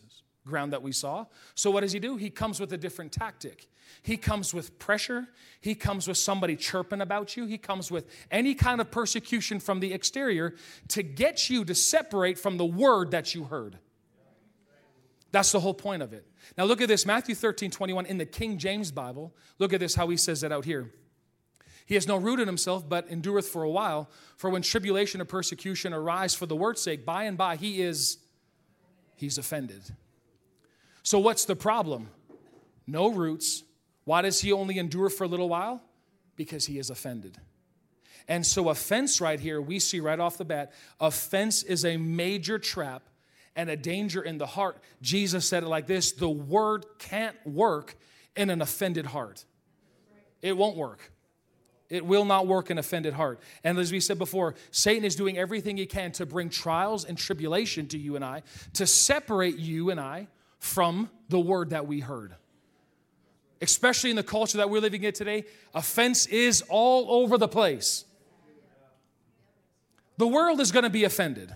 [0.45, 1.27] ground that we saw.
[1.55, 2.17] So, what does he do?
[2.17, 3.69] He comes with a different tactic.
[4.03, 5.29] He comes with pressure.
[5.61, 7.47] He comes with somebody chirping about you.
[7.47, 10.57] He comes with any kind of persecution from the exterior
[10.89, 13.79] to get you to separate from the word that you heard.
[15.31, 16.27] That's the whole point of it.
[16.59, 19.33] Now, look at this Matthew 13, 21 in the King James Bible.
[19.61, 20.91] Look at this, how he says it out here.
[21.87, 24.11] He has no root in himself, but endureth for a while.
[24.37, 28.18] For when tribulation or persecution arise for the word's sake, by and by he is,
[29.14, 29.83] he's offended.
[31.05, 32.09] So, what's the problem?
[32.88, 33.62] No roots.
[34.05, 35.81] Why does he only endure for a little while?
[36.35, 37.38] Because he is offended.
[38.27, 42.59] And so, offense right here, we see right off the bat, offense is a major
[42.59, 43.05] trap
[43.55, 44.79] and a danger in the heart.
[45.01, 47.96] Jesus said it like this the word can't work
[48.37, 49.44] in an offended heart,
[50.42, 51.12] it won't work.
[51.88, 53.40] It will not work in offended heart.
[53.62, 57.16] And as we said before, Satan is doing everything he can to bring trials and
[57.16, 58.42] tribulation to you and I,
[58.75, 60.27] to separate you and I
[60.59, 62.35] from the word that we heard.
[63.62, 65.44] Especially in the culture that we're living in today,
[65.75, 68.05] offense is all over the place.
[70.18, 71.55] The world is going to be offended.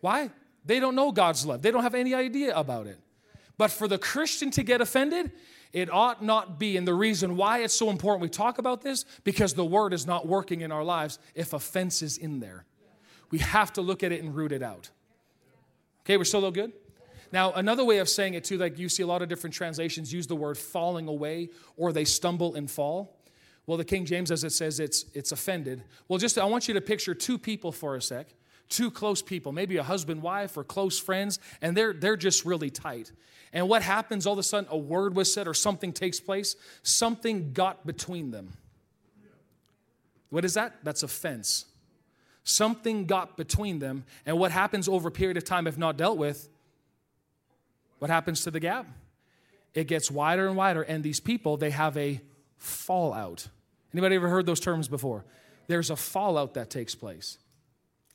[0.00, 0.30] Why?
[0.64, 2.98] They don't know God's love, they don't have any idea about it.
[3.56, 5.30] But for the Christian to get offended,
[5.74, 6.76] it ought not be.
[6.76, 10.06] And the reason why it's so important we talk about this, because the word is
[10.06, 12.64] not working in our lives if offense is in there.
[13.30, 14.90] We have to look at it and root it out.
[16.02, 16.72] Okay, we're still good?
[17.32, 20.12] Now, another way of saying it too, like you see a lot of different translations
[20.12, 23.18] use the word falling away or they stumble and fall.
[23.66, 25.82] Well, the King James, as it says, it's, it's offended.
[26.06, 28.28] Well, just I want you to picture two people for a sec,
[28.68, 32.70] two close people, maybe a husband, wife, or close friends, and they're, they're just really
[32.70, 33.12] tight.
[33.52, 34.68] And what happens all of a sudden?
[34.70, 38.54] A word was said or something takes place, something got between them.
[40.30, 40.74] What is that?
[40.82, 41.66] That's offense.
[42.42, 46.18] Something got between them, and what happens over a period of time, if not dealt
[46.18, 46.48] with,
[48.00, 48.86] what happens to the gap?
[49.72, 52.20] It gets wider and wider, and these people, they have a
[52.58, 53.48] fallout.
[53.92, 55.24] Anybody ever heard those terms before?
[55.68, 57.38] There's a fallout that takes place.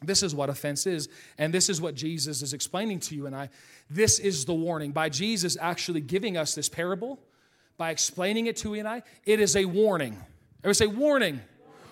[0.01, 3.35] This is what offense is, and this is what Jesus is explaining to you and
[3.35, 3.49] I.
[3.89, 4.91] This is the warning.
[4.91, 7.19] By Jesus actually giving us this parable,
[7.77, 10.17] by explaining it to you and I, it is a warning.
[10.63, 11.41] Would say, warning.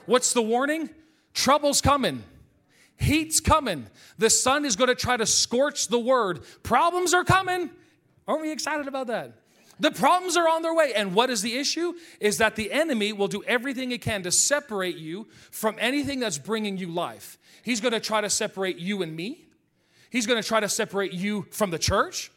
[0.06, 0.90] What's the warning?
[1.34, 2.24] Trouble's coming.
[2.98, 3.88] Heat's coming.
[4.18, 6.42] The sun is going to try to scorch the word.
[6.64, 7.70] Problems are coming.
[8.28, 9.34] Aren't we excited about that?
[9.80, 10.94] The problems are on their way.
[10.96, 11.94] And what is the issue?
[12.20, 16.38] Is that the enemy will do everything he can to separate you from anything that's
[16.38, 17.38] bringing you life.
[17.64, 19.46] He's going to try to separate you and me.
[20.10, 22.32] He's going to try to separate you from the church.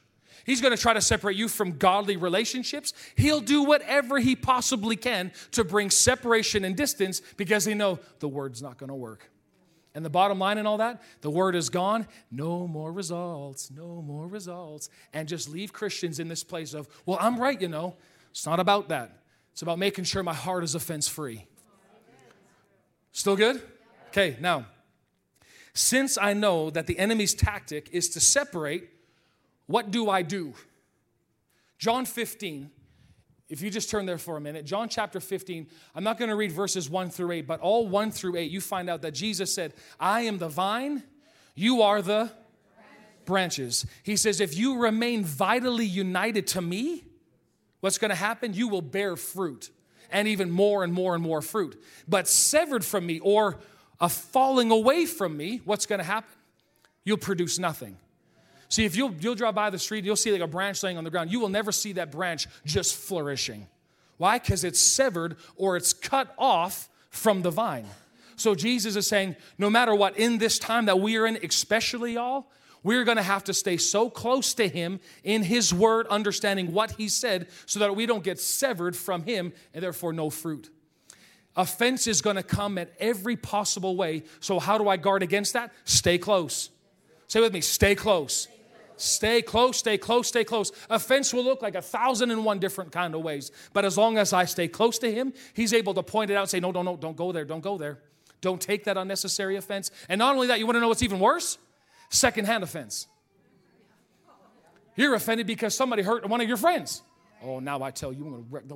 [0.45, 2.93] He's going to try to separate you from godly relationships.
[3.15, 8.29] He'll do whatever he possibly can to bring separation and distance because they know the
[8.29, 9.31] word's not going to work.
[9.95, 14.03] And the bottom line in all that, the word is gone, no more results, no
[14.03, 14.89] more results.
[15.13, 17.97] And just leave Christians in this place of, well, I'm right, you know.
[18.31, 19.19] It's not about that.
[19.53, 21.47] It's about making sure my heart is offense free.
[23.13, 23.61] Still good?
[24.09, 24.67] Okay, now,
[25.75, 28.91] since I know that the enemy's tactic is to separate,
[29.67, 30.55] what do I do?
[31.79, 32.71] John 15,
[33.51, 36.37] if you just turn there for a minute, John chapter 15, I'm not going to
[36.37, 39.53] read verses 1 through 8, but all 1 through 8, you find out that Jesus
[39.53, 41.03] said, I am the vine,
[41.57, 42.31] you are the
[43.25, 43.85] branches.
[44.05, 47.05] He says, if you remain vitally united to me,
[47.81, 48.55] what's going to happen?
[48.55, 49.71] You will bear fruit
[50.11, 51.83] and even more and more and more fruit.
[52.09, 53.59] But severed from me or
[54.01, 56.31] a falling away from me, what's going to happen?
[57.05, 57.97] You'll produce nothing.
[58.71, 61.05] See, if you'll, you'll drive by the street, you'll see like a branch laying on
[61.05, 61.31] the ground.
[61.31, 63.67] You will never see that branch just flourishing.
[64.17, 64.39] Why?
[64.39, 67.87] Because it's severed or it's cut off from the vine.
[68.37, 72.15] So Jesus is saying, no matter what, in this time that we are in, especially
[72.15, 72.47] y'all,
[72.85, 76.93] we're going to have to stay so close to him in his word, understanding what
[76.93, 80.71] he said, so that we don't get severed from him and therefore no fruit.
[81.57, 84.23] Offense is going to come at every possible way.
[84.39, 85.73] So, how do I guard against that?
[85.85, 86.71] Stay close.
[87.27, 88.49] Say with me, stay close.
[89.01, 90.73] Stay close, stay close, stay close.
[90.91, 93.51] Offense will look like a thousand and one different kind of ways.
[93.73, 96.43] But as long as I stay close to him, he's able to point it out
[96.43, 98.01] and say, no, no, no, don't go there, don't go there.
[98.43, 99.91] Don't take that unnecessary offense.
[100.11, 101.57] And not only that, you want to know what's even worse?
[102.11, 103.07] Secondhand offense.
[104.97, 107.01] You're offended because somebody hurt one of your friends.
[107.43, 108.25] Oh, now I tell you,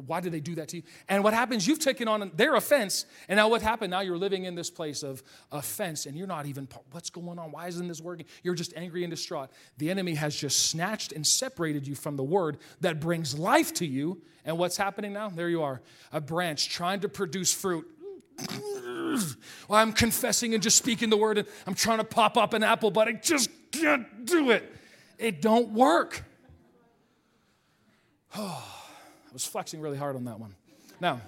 [0.06, 0.82] why did they do that to you?
[1.08, 1.66] And what happens?
[1.66, 3.90] You've taken on their offense, and now what happened?
[3.90, 5.22] Now you're living in this place of
[5.52, 7.52] offense, and you're not even, what's going on?
[7.52, 8.26] Why isn't this working?
[8.42, 9.50] You're just angry and distraught.
[9.78, 13.86] The enemy has just snatched and separated you from the word that brings life to
[13.86, 14.22] you.
[14.46, 15.28] And what's happening now?
[15.28, 17.86] There you are, a branch trying to produce fruit.
[18.48, 19.26] well,
[19.70, 22.90] I'm confessing and just speaking the word, and I'm trying to pop up an apple,
[22.90, 24.70] but I just can't do it.
[25.18, 26.24] It don't work.
[28.36, 28.64] Oh,
[29.30, 30.54] I was flexing really hard on that one.
[31.00, 31.20] Now,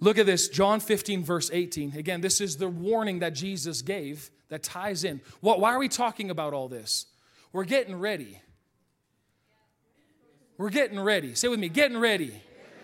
[0.00, 1.96] look at this John 15, verse 18.
[1.96, 5.20] Again, this is the warning that Jesus gave that ties in.
[5.40, 7.06] What, why are we talking about all this?
[7.52, 8.38] We're getting ready.
[10.58, 11.34] We're getting ready.
[11.34, 12.34] Say with me, getting ready.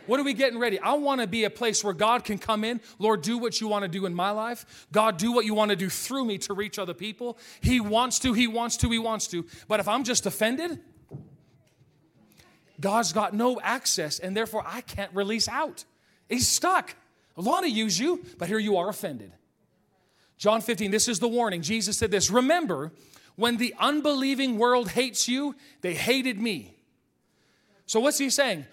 [0.07, 0.79] What are we getting ready?
[0.79, 2.81] I want to be a place where God can come in.
[2.99, 4.87] Lord, do what you want to do in my life.
[4.93, 7.39] God, do what you want to do through me to reach other people.
[7.61, 9.45] He wants to, He wants to, He wants to.
[9.69, 10.81] But if I'm just offended,
[12.81, 15.85] God's got no access, and therefore I can't release out.
[16.29, 16.95] He's stuck.
[17.37, 19.33] I want to use you, but here you are offended.
[20.39, 21.63] John 15, this is the warning.
[21.63, 22.93] Jesus said this Remember,
[23.37, 26.75] when the unbelieving world hates you, they hated me.
[27.87, 28.67] So, what's he saying?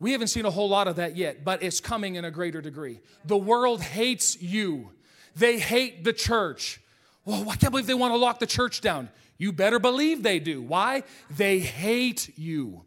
[0.00, 2.60] We haven't seen a whole lot of that yet, but it's coming in a greater
[2.60, 3.00] degree.
[3.24, 4.90] The world hates you,
[5.34, 6.80] they hate the church.
[7.24, 9.08] Well, I can't believe they want to lock the church down.
[9.38, 10.60] You better believe they do.
[10.60, 11.04] Why?
[11.30, 12.84] They hate you.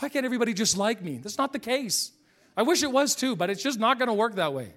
[0.00, 1.18] Why can't everybody just like me?
[1.18, 2.12] That's not the case.
[2.56, 4.72] I wish it was too, but it's just not going to work that way.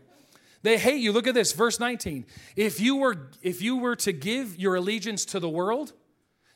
[0.64, 1.12] They hate you.
[1.12, 2.26] Look at this, verse 19.
[2.56, 5.94] If you were if you were to give your allegiance to the world,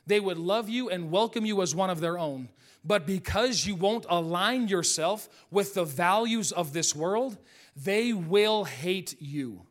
[0.06, 2.50] they would love you and welcome you as one of their own.
[2.84, 7.38] But because you won't align yourself with the values of this world,
[7.76, 9.62] they will hate you.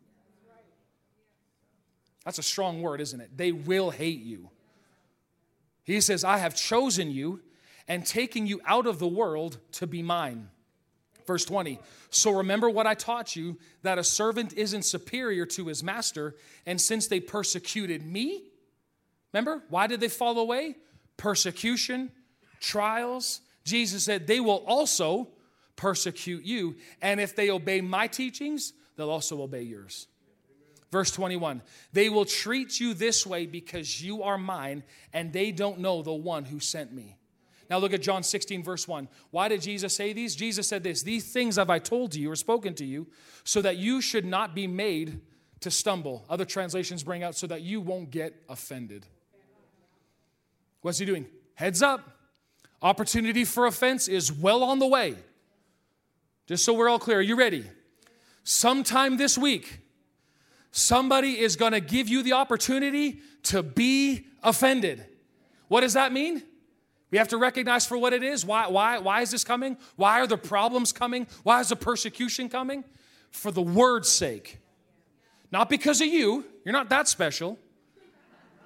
[2.25, 3.31] That's a strong word, isn't it?
[3.37, 4.51] They will hate you.
[5.85, 7.41] He says, I have chosen you
[7.89, 10.49] and taking you out of the world to be mine.
[11.27, 11.81] Verse 20.
[12.11, 16.37] So remember what I taught you that a servant isn't superior to his master.
[16.67, 18.45] And since they persecuted me,
[19.33, 20.77] remember, why did they fall away?
[21.17, 22.13] Persecution,
[22.61, 23.41] trials.
[23.65, 25.29] Jesus said, They will also
[25.75, 26.77] persecute you.
[27.03, 30.07] And if they obey my teachings, they'll also obey yours.
[30.93, 35.81] Verse 21 They will treat you this way because you are mine, and they don't
[35.81, 37.16] know the one who sent me.
[37.69, 39.09] Now look at John 16, verse 1.
[39.31, 40.37] Why did Jesus say these?
[40.37, 43.07] Jesus said this These things have I told you or spoken to you,
[43.45, 45.21] so that you should not be made
[45.61, 46.25] to stumble.
[46.29, 49.07] Other translations bring out so that you won't get offended.
[50.83, 51.27] What's he doing?
[51.55, 52.09] Heads up.
[52.83, 55.17] Opportunity for offense is well on the way.
[56.47, 57.65] Just so we're all clear, are you ready?
[58.45, 59.81] Sometime this week,
[60.71, 65.05] somebody is going to give you the opportunity to be offended.
[65.69, 66.43] What does that mean?
[67.11, 68.45] We have to recognize for what it is.
[68.45, 69.77] Why, why, why is this coming?
[69.95, 71.27] Why are the problems coming?
[71.43, 72.85] Why is the persecution coming?
[73.31, 74.59] For the word's sake.
[75.53, 76.45] Not because of you.
[76.65, 77.59] You're not that special.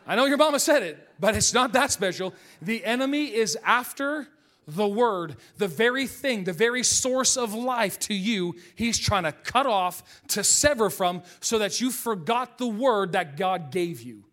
[0.06, 2.34] I know your mama said it, but it's not that special.
[2.62, 4.26] The enemy is after
[4.66, 9.32] the word, the very thing, the very source of life to you, he's trying to
[9.32, 14.24] cut off, to sever from, so that you forgot the word that God gave you.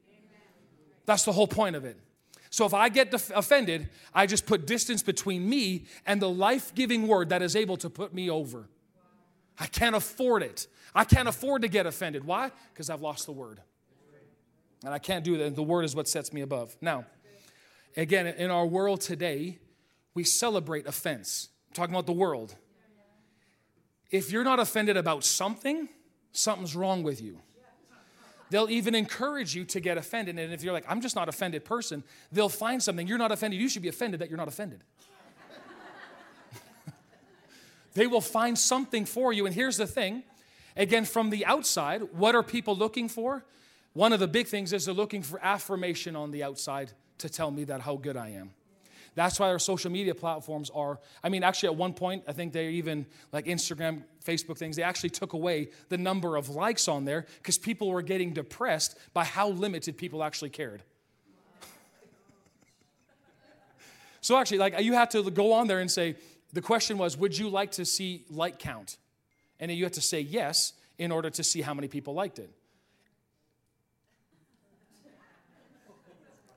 [1.06, 1.98] That's the whole point of it.
[2.58, 7.08] So if I get offended, I just put distance between me and the life giving
[7.08, 8.68] word that is able to put me over.
[9.60, 10.66] I can't afford it.
[10.96, 12.24] I can't afford to get offended.
[12.24, 12.50] Why?
[12.74, 13.62] Because I've lost the word.
[14.84, 15.56] And I can't do that.
[15.56, 16.76] The word is what sets me above.
[16.82, 17.06] Now,
[17.96, 19.60] again, in our world today,
[20.16, 21.50] we celebrate offense.
[21.70, 22.56] I'm talking about the world.
[24.10, 25.90] If you're not offended about something,
[26.32, 27.40] something's wrong with you.
[28.50, 30.40] They'll even encourage you to get offended.
[30.40, 33.08] And if you're like, I'm just not offended person, they'll find something.
[33.08, 33.60] You're not offended.
[33.60, 34.84] You should be offended that you're not offended.
[37.94, 39.46] they will find something for you.
[39.46, 40.24] And here's the thing
[40.76, 43.44] again, from the outside, what are people looking for?
[43.94, 47.50] One of the big things is they're looking for affirmation on the outside to tell
[47.50, 48.52] me that how good I am.
[49.18, 51.00] That's why our social media platforms are.
[51.24, 54.84] I mean, actually, at one point, I think they even, like Instagram, Facebook things, they
[54.84, 59.24] actually took away the number of likes on there because people were getting depressed by
[59.24, 60.84] how limited people actually cared.
[64.22, 66.16] so, actually, like, you had to go on there and say,
[66.54, 68.98] the question was, would you like to see like count?
[69.60, 72.52] And you had to say yes in order to see how many people liked it.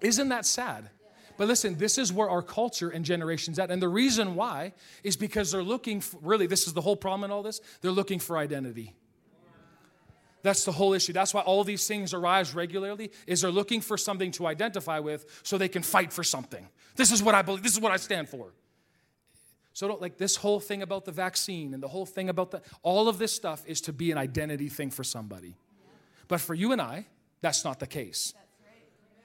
[0.03, 0.91] Isn't that sad?
[1.41, 3.71] But listen, this is where our culture and generations at.
[3.71, 7.25] And the reason why is because they're looking for, really, this is the whole problem
[7.25, 7.63] in all this.
[7.81, 8.95] They're looking for identity.
[10.43, 11.15] That's the whole issue.
[11.15, 15.41] That's why all these things arise regularly is they're looking for something to identify with
[15.43, 16.69] so they can fight for something.
[16.97, 17.63] This is what I believe.
[17.63, 18.53] This is what I stand for.
[19.73, 22.61] So don't like this whole thing about the vaccine and the whole thing about the
[22.83, 25.57] all of this stuff is to be an identity thing for somebody.
[26.29, 27.07] But for you and I,
[27.41, 28.35] that's not the case.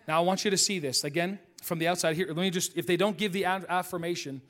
[0.08, 2.28] Now I want you to see this again from the outside here.
[2.28, 4.42] Let me just, if they don't give the affirmation,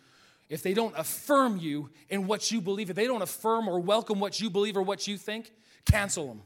[0.50, 4.20] if they don't affirm you in what you believe, if they don't affirm or welcome
[4.20, 5.52] what you believe or what you think,
[5.90, 6.42] cancel them.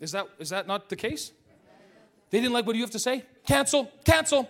[0.00, 1.30] Is that, is that not the case?
[2.30, 3.24] They didn't like what you have to say?
[3.46, 4.48] Cancel, cancel.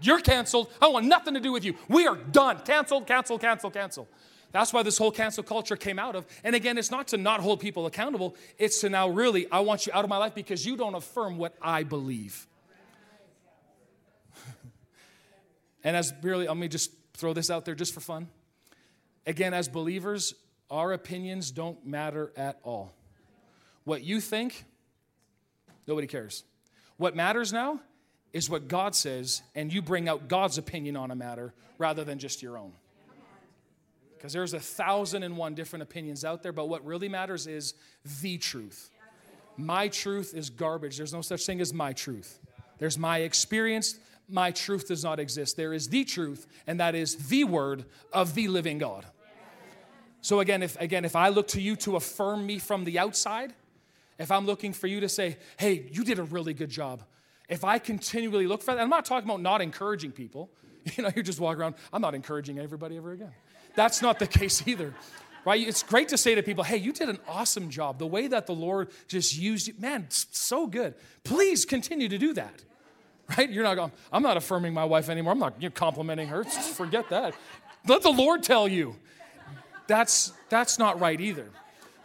[0.00, 0.70] You're canceled.
[0.80, 1.74] I want nothing to do with you.
[1.88, 2.60] We are done.
[2.64, 4.08] Cancel, cancel, cancel, cancel.
[4.56, 6.26] That's why this whole cancel culture came out of.
[6.42, 9.86] And again, it's not to not hold people accountable, it's to now really, I want
[9.86, 12.46] you out of my life because you don't affirm what I believe.
[15.84, 18.28] and as really, let me just throw this out there just for fun.
[19.26, 20.32] Again, as believers,
[20.70, 22.94] our opinions don't matter at all.
[23.84, 24.64] What you think,
[25.86, 26.44] nobody cares.
[26.96, 27.80] What matters now
[28.32, 32.18] is what God says, and you bring out God's opinion on a matter rather than
[32.18, 32.72] just your own.
[34.26, 37.74] Because there's a thousand and one different opinions out there, but what really matters is
[38.22, 38.90] the truth.
[39.56, 40.96] My truth is garbage.
[40.96, 42.40] There's no such thing as my truth.
[42.80, 44.00] There's my experience.
[44.28, 45.56] My truth does not exist.
[45.56, 49.06] There is the truth, and that is the word of the living God.
[50.22, 53.54] So again, if again, if I look to you to affirm me from the outside,
[54.18, 57.04] if I'm looking for you to say, hey, you did a really good job,
[57.48, 60.50] if I continually look for that, I'm not talking about not encouraging people.
[60.96, 63.32] You know, you just walk around, I'm not encouraging everybody ever again.
[63.76, 64.92] That's not the case either.
[65.44, 65.66] Right?
[65.66, 68.00] It's great to say to people, hey, you did an awesome job.
[68.00, 70.94] The way that the Lord just used you, man, so good.
[71.22, 72.62] Please continue to do that.
[73.36, 73.50] Right?
[73.50, 75.32] You're not going, I'm not affirming my wife anymore.
[75.32, 76.44] I'm not complimenting her.
[76.44, 77.34] Just forget that.
[77.84, 78.94] Let the Lord tell you.
[79.88, 81.50] That's that's not right either.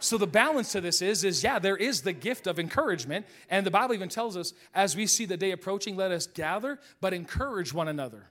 [0.00, 3.24] So the balance to this is, is yeah, there is the gift of encouragement.
[3.48, 6.80] And the Bible even tells us, as we see the day approaching, let us gather,
[7.00, 8.28] but encourage one another.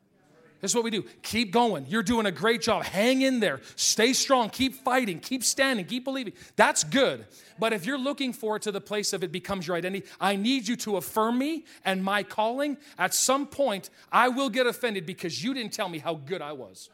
[0.62, 1.04] This is what we do.
[1.24, 1.88] Keep going.
[1.90, 2.84] You're doing a great job.
[2.84, 3.62] Hang in there.
[3.76, 4.50] Stay strong.
[4.50, 5.20] Keep fighting.
[5.20, 5.86] Keep standing.
[5.86, 6.34] Keep believing.
[6.56, 7.26] That's good.
[7.58, 10.36] But if you're looking for it to the place of it becomes your identity, I
[10.36, 12.78] need you to affirm me and my calling.
[13.00, 16.52] At some point, I will get offended because you didn't tell me how good I
[16.52, 16.92] was.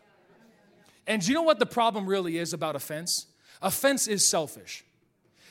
[1.05, 3.27] And you know what the problem really is about offense?
[3.61, 4.85] Offense is selfish.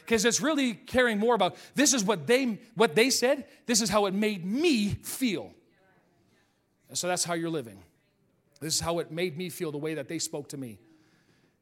[0.00, 3.90] Because it's really caring more about this is what they what they said, this is
[3.90, 5.52] how it made me feel.
[6.92, 7.78] So that's how you're living.
[8.60, 10.78] This is how it made me feel the way that they spoke to me.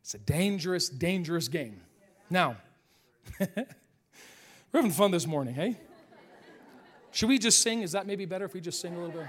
[0.00, 1.80] It's a dangerous, dangerous game.
[2.30, 2.56] Now,
[3.40, 3.66] we're
[4.72, 5.78] having fun this morning, hey?
[7.10, 7.82] Should we just sing?
[7.82, 9.28] Is that maybe better if we just sing a little bit?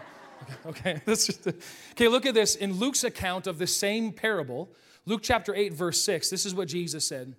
[0.65, 1.01] Okay, okay.
[1.05, 1.47] Just,
[1.91, 2.55] okay, look at this.
[2.55, 4.69] In Luke's account of the same parable,
[5.05, 7.35] Luke chapter 8, verse 6, this is what Jesus said.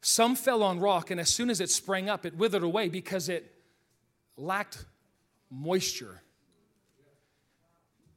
[0.00, 3.28] Some fell on rock, and as soon as it sprang up, it withered away because
[3.28, 3.54] it
[4.36, 4.84] lacked
[5.50, 6.22] moisture.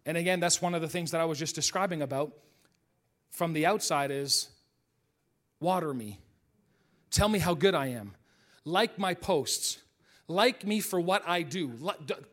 [0.07, 2.31] And again, that's one of the things that I was just describing about
[3.29, 4.47] from the outside is
[5.59, 6.19] water me.
[7.11, 8.15] Tell me how good I am.
[8.63, 9.79] Like my posts.
[10.29, 11.73] Like me for what I do.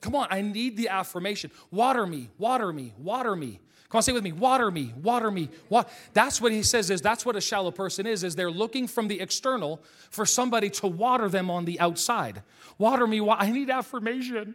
[0.00, 1.50] Come on, I need the affirmation.
[1.72, 3.60] Water me, water me, water me.
[3.88, 5.48] Come on, say with me, water me, water me.
[5.68, 5.84] Wa-.
[6.12, 9.08] That's what he says is that's what a shallow person is, is they're looking from
[9.08, 12.42] the external for somebody to water them on the outside.
[12.78, 14.54] Water me, wa- I need affirmation.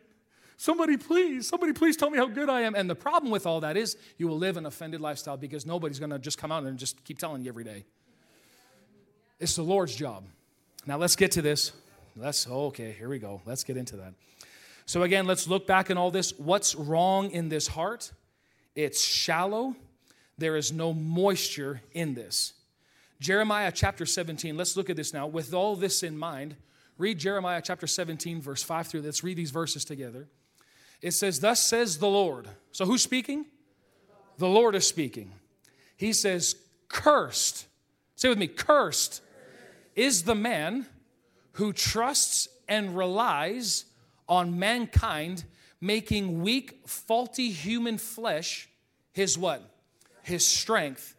[0.59, 2.75] Somebody please, somebody please tell me how good I am.
[2.75, 6.01] And the problem with all that is you will live an offended lifestyle because nobody's
[6.01, 7.85] gonna just come out and just keep telling you every day.
[9.39, 10.25] It's the Lord's job.
[10.85, 11.71] Now let's get to this.
[12.17, 13.41] Let's, okay, here we go.
[13.45, 14.15] Let's get into that.
[14.85, 16.37] So again, let's look back in all this.
[16.37, 18.11] What's wrong in this heart?
[18.75, 19.77] It's shallow.
[20.37, 22.51] There is no moisture in this.
[23.21, 25.25] Jeremiah chapter 17, let's look at this now.
[25.25, 26.57] With all this in mind,
[26.97, 29.03] read Jeremiah chapter 17, verse 5 through.
[29.03, 30.27] Let's read these verses together.
[31.01, 32.47] It says, Thus says the Lord.
[32.71, 33.45] So who's speaking?
[34.37, 35.31] The Lord is speaking.
[35.95, 36.55] He says,
[36.87, 37.67] Cursed.
[38.15, 39.21] Say with me, cursed
[39.95, 40.85] is the man
[41.53, 43.85] who trusts and relies
[44.27, 45.43] on mankind,
[45.81, 48.69] making weak, faulty human flesh
[49.11, 49.61] his what?
[50.23, 51.15] His strength,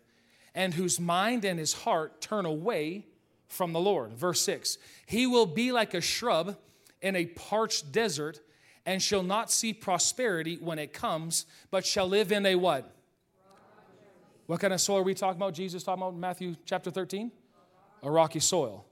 [0.54, 3.06] and whose mind and his heart turn away
[3.48, 4.12] from the Lord.
[4.12, 6.56] Verse 6 He will be like a shrub
[7.02, 8.40] in a parched desert
[8.86, 12.90] and shall not see prosperity when it comes, but shall live in a what?
[14.46, 15.54] What kind of soil are we talking about?
[15.54, 17.30] Jesus talking about in Matthew chapter 13?
[18.02, 18.84] A rocky soil.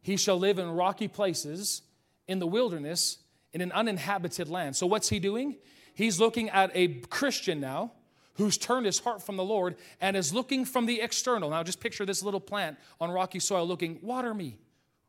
[0.00, 1.82] He shall live in rocky places
[2.26, 3.18] in the wilderness
[3.52, 4.76] in an uninhabited land.
[4.76, 5.56] So, what's he doing?
[5.94, 7.92] He's looking at a Christian now
[8.34, 11.50] who's turned his heart from the Lord and is looking from the external.
[11.50, 14.58] Now, just picture this little plant on rocky soil looking, water me,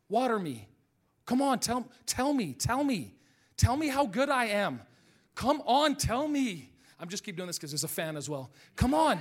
[0.09, 0.67] water me.
[1.26, 3.14] Come on, tell, tell me, tell me,
[3.58, 4.82] tell me how good I am.
[5.36, 6.72] Come on, tell me.
[6.99, 8.51] I'm just keep doing this because there's a fan as well.
[8.76, 9.20] Come on,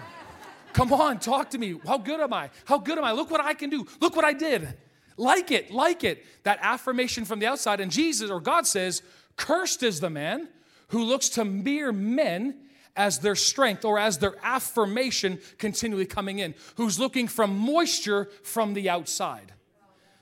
[0.73, 1.79] come on, talk to me.
[1.87, 2.51] How good am I?
[2.65, 3.13] How good am I?
[3.13, 3.87] Look what I can do.
[4.01, 4.75] Look what I did.
[5.17, 6.25] Like it, like it.
[6.45, 7.81] That affirmation from the outside.
[7.81, 9.03] And Jesus or God says,
[9.37, 10.49] Cursed is the man
[10.89, 12.57] who looks to mere men
[12.97, 18.75] as their strength or as their affirmation continually coming in, who's looking from moisture from
[18.75, 19.53] the outside.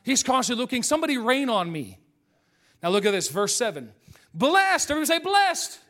[0.03, 1.99] He's constantly looking, somebody rain on me.
[2.83, 3.93] Now look at this, verse 7.
[4.35, 5.71] Blessed, everybody say blessed.
[5.71, 5.81] blessed.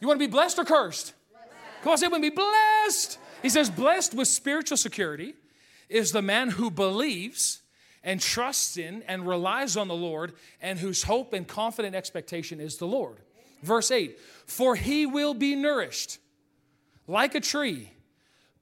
[0.00, 1.12] You want to be blessed or cursed?
[1.30, 1.82] Blessed.
[1.82, 3.18] Come on, say with me, blessed.
[3.42, 5.34] He says, blessed with spiritual security
[5.88, 7.60] is the man who believes
[8.02, 12.78] and trusts in and relies on the Lord, and whose hope and confident expectation is
[12.78, 13.18] the Lord.
[13.62, 16.18] Verse 8 For he will be nourished
[17.06, 17.90] like a tree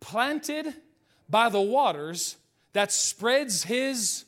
[0.00, 0.74] planted
[1.28, 2.36] by the waters
[2.72, 4.24] that spreads his.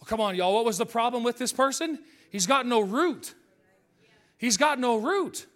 [0.00, 0.54] Oh, come on, y'all.
[0.54, 1.98] What was the problem with this person?
[2.30, 3.34] He's got no root.
[4.40, 5.46] He's got no root.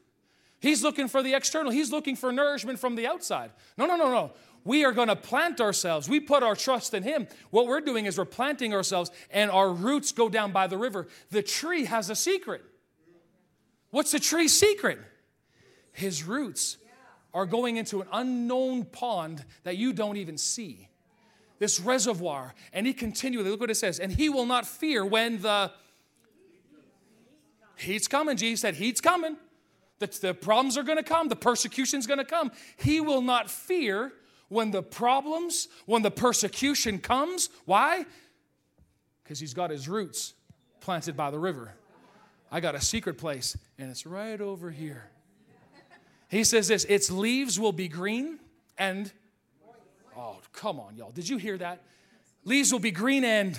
[0.61, 1.72] He's looking for the external.
[1.72, 3.51] He's looking for nourishment from the outside.
[3.78, 4.32] No, no, no, no.
[4.62, 6.07] We are going to plant ourselves.
[6.07, 7.26] We put our trust in Him.
[7.49, 11.09] What we're doing is we're planting ourselves, and our roots go down by the river.
[11.30, 12.62] The tree has a secret.
[13.91, 14.99] What's the tree's secret?
[15.93, 16.76] His roots
[17.32, 20.89] are going into an unknown pond that you don't even see.
[21.59, 22.55] This reservoir.
[22.74, 25.72] And he continually, look what it says, and he will not fear when the
[27.77, 28.37] heat's coming.
[28.37, 29.37] Jesus said, Heat's coming.
[29.99, 31.29] The, the problems are going to come.
[31.29, 32.51] The persecution's going to come.
[32.77, 34.12] He will not fear
[34.49, 37.49] when the problems, when the persecution comes.
[37.64, 38.05] Why?
[39.22, 40.35] Because he's got his roots
[40.81, 41.72] planted by the river.
[42.51, 45.11] I got a secret place, and it's right over here.
[46.29, 48.41] He says this its leaves will be green
[48.77, 49.11] and,
[50.16, 51.12] oh, come on, y'all.
[51.12, 51.83] Did you hear that?
[52.45, 53.59] Leaves will be green and,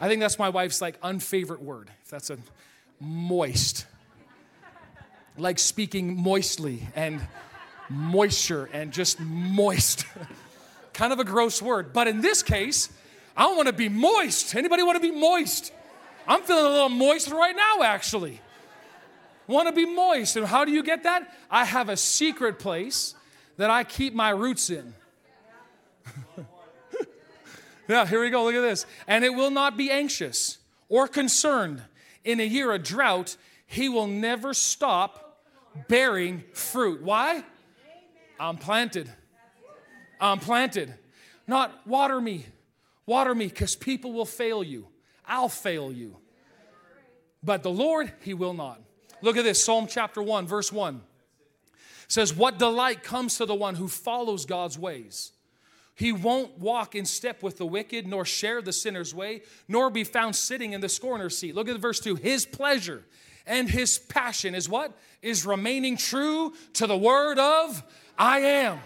[0.00, 1.90] I think that's my wife's like unfavorite word.
[2.04, 2.38] If that's a
[3.00, 3.86] moist.
[5.36, 7.20] Like speaking moistly and
[7.88, 10.04] moisture and just moist.
[10.92, 11.92] kind of a gross word.
[11.92, 12.90] But in this case,
[13.36, 14.54] I want to be moist.
[14.56, 15.72] Anybody want to be moist?
[16.26, 18.40] I'm feeling a little moist right now, actually.
[19.46, 20.36] Want to be moist.
[20.36, 21.32] And how do you get that?
[21.50, 23.14] I have a secret place
[23.56, 24.92] that I keep my roots in.
[27.88, 28.44] yeah, here we go.
[28.44, 28.84] Look at this.
[29.06, 31.82] And it will not be anxious or concerned.
[32.28, 35.40] In a year of drought, he will never stop
[35.88, 37.02] bearing fruit.
[37.02, 37.42] Why?
[38.38, 39.10] I'm planted.
[40.20, 40.92] I'm planted.
[41.46, 42.44] Not water me.
[43.06, 44.88] Water me because people will fail you.
[45.26, 46.18] I'll fail you.
[47.42, 48.82] But the Lord, He will not.
[49.22, 51.00] Look at this Psalm chapter 1, verse 1
[52.08, 55.32] says, What delight comes to the one who follows God's ways?
[55.98, 60.04] He won't walk in step with the wicked, nor share the sinner's way, nor be
[60.04, 61.56] found sitting in the scorner's seat.
[61.56, 62.14] Look at verse 2.
[62.14, 63.02] His pleasure
[63.44, 64.96] and his passion is what?
[65.22, 67.82] Is remaining true to the word of
[68.16, 68.78] I am.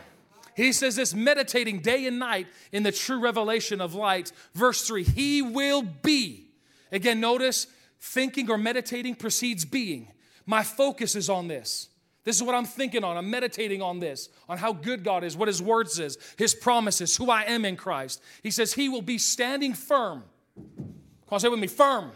[0.57, 4.33] He says this meditating day and night in the true revelation of light.
[4.55, 6.49] Verse 3 He will be.
[6.91, 7.67] Again, notice
[8.01, 10.09] thinking or meditating precedes being.
[10.47, 11.91] My focus is on this.
[12.25, 13.17] This is what I'm thinking on.
[13.17, 17.17] I'm meditating on this, on how good God is, what His word says, His promises,
[17.17, 18.23] who I am in Christ.
[18.43, 20.23] He says He will be standing firm.
[20.57, 20.95] Come
[21.33, 22.13] on, say with me, firm.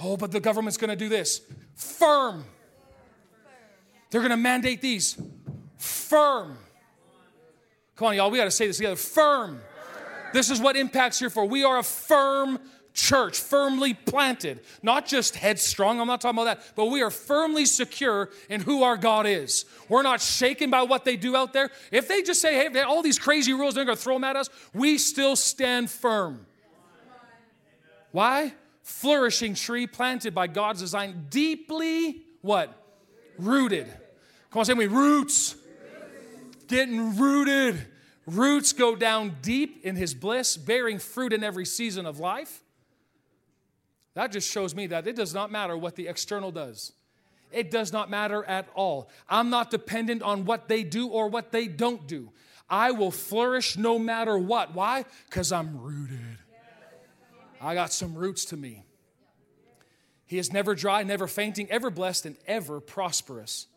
[0.00, 1.40] Oh, but the government's going to do this.
[1.74, 2.44] Firm.
[4.10, 5.20] They're going to mandate these.
[5.78, 6.58] Firm.
[7.96, 8.96] Come on, y'all, we got to say this together.
[8.96, 9.60] Firm.
[10.32, 11.44] This is what impacts here for.
[11.44, 12.58] We are a firm
[13.00, 17.64] church, firmly planted, not just headstrong, I'm not talking about that, but we are firmly
[17.64, 19.64] secure in who our God is.
[19.88, 21.70] We're not shaken by what they do out there.
[21.90, 24.36] If they just say, hey, all these crazy rules, they're going to throw them at
[24.36, 26.46] us, we still stand firm.
[28.12, 28.52] Why?
[28.82, 32.76] Flourishing tree planted by God's design, deeply what?
[33.38, 33.86] Rooted.
[34.50, 35.54] Come on, say me, roots.
[36.66, 37.86] Getting rooted.
[38.26, 42.59] Roots go down deep in his bliss, bearing fruit in every season of life.
[44.20, 46.92] That just shows me that it does not matter what the external does.
[47.50, 49.08] It does not matter at all.
[49.30, 52.30] I'm not dependent on what they do or what they don't do.
[52.68, 54.74] I will flourish no matter what.
[54.74, 55.06] Why?
[55.24, 56.36] Because I'm rooted.
[57.62, 58.84] I got some roots to me.
[60.26, 63.68] He is never dry, never fainting, ever blessed, and ever prosperous.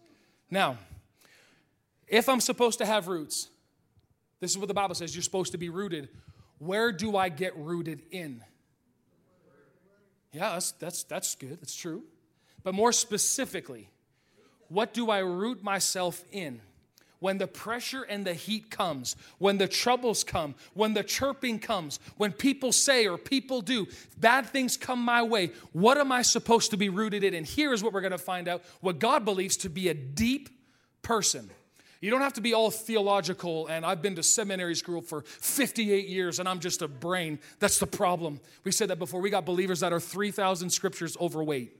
[0.52, 0.78] Now,
[2.06, 3.48] if I'm supposed to have roots,
[4.41, 6.10] this is what the Bible says you're supposed to be rooted.
[6.58, 8.44] Where do I get rooted in?
[10.34, 12.04] Yeah, that's, that's, that's good, that's true.
[12.64, 13.90] But more specifically,
[14.68, 16.60] what do I root myself in?
[17.20, 22.00] When the pressure and the heat comes, when the troubles come, when the chirping comes,
[22.18, 26.72] when people say or people do, bad things come my way, what am I supposed
[26.72, 27.34] to be rooted in?
[27.34, 30.50] And here is what we're to find out what God believes to be a deep
[31.02, 31.50] person.
[32.04, 36.10] You don't have to be all theological, and I've been to seminary school for 58
[36.10, 37.39] years and I'm just a brain.
[37.60, 38.41] That's the problem.
[38.66, 39.22] We said that before.
[39.22, 41.80] We got believers that are 3,000 scriptures overweight.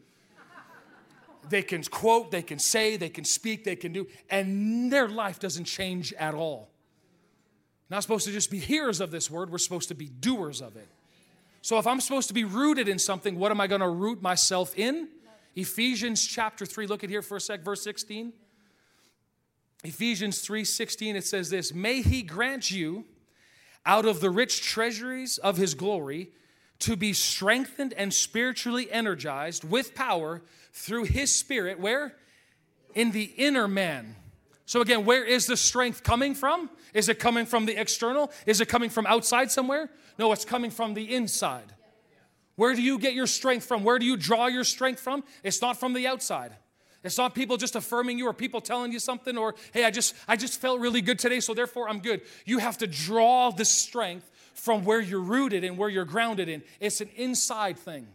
[1.49, 5.39] They can quote, they can say, they can speak, they can do, and their life
[5.39, 6.69] doesn't change at all.
[7.89, 10.78] Not supposed to just be hearers of this word, we're supposed to be doers of
[10.78, 10.88] it.
[11.61, 14.21] So if I'm supposed to be rooted in something, what am I going to root
[14.21, 15.09] myself in?
[15.57, 18.32] Ephesians chapter 3, look at here for a sec, verse 16.
[19.84, 23.05] Ephesians 3:16 it says this, "May he grant you
[23.86, 26.31] out of the rich treasuries of his glory
[26.79, 32.17] to be strengthened and spiritually energized with power through his spirit where
[32.93, 34.15] in the inner man."
[34.65, 36.69] So again, where is the strength coming from?
[36.93, 38.31] Is it coming from the external?
[38.45, 39.89] Is it coming from outside somewhere?
[40.17, 41.75] No, it's coming from the inside.
[42.55, 43.84] Where do you get your strength from?
[43.84, 45.23] Where do you draw your strength from?
[45.43, 46.55] It's not from the outside.
[47.04, 50.16] It's not people just affirming you or people telling you something or, hey, I just,
[50.28, 52.22] I just felt really good today, so therefore I'm good.
[52.45, 56.64] You have to draw the strength from where you're rooted and where you're grounded in.
[56.80, 58.08] It's an inside thing.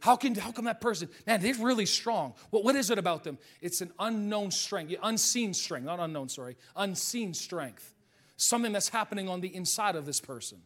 [0.00, 2.34] How can how come that person, man, they're really strong.
[2.50, 3.38] Well, what is it about them?
[3.60, 7.94] It's an unknown strength, unseen strength, not unknown, sorry, unseen strength.
[8.36, 10.58] Something that's happening on the inside of this person.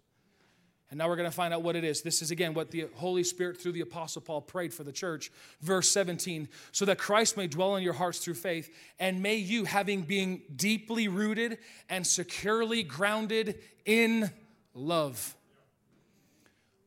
[0.91, 2.03] And now we're going to find out what it is.
[2.03, 5.31] This is again what the Holy Spirit through the Apostle Paul prayed for the church.
[5.61, 9.65] Verse 17, so that Christ may dwell in your hearts through faith, and may you,
[9.65, 14.31] having been deeply rooted and securely grounded in
[14.75, 15.37] love.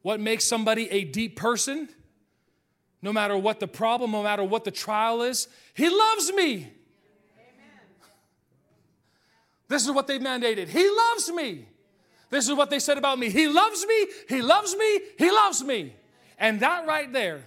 [0.02, 1.88] What makes somebody a deep person?
[3.02, 6.72] No matter what the problem, no matter what the trial is, he loves me.
[9.70, 10.68] This is what they've mandated.
[10.68, 11.68] He loves me.
[12.34, 13.30] This is what they said about me.
[13.30, 15.94] He loves me, He loves me, He loves me.
[16.40, 17.46] And that right there,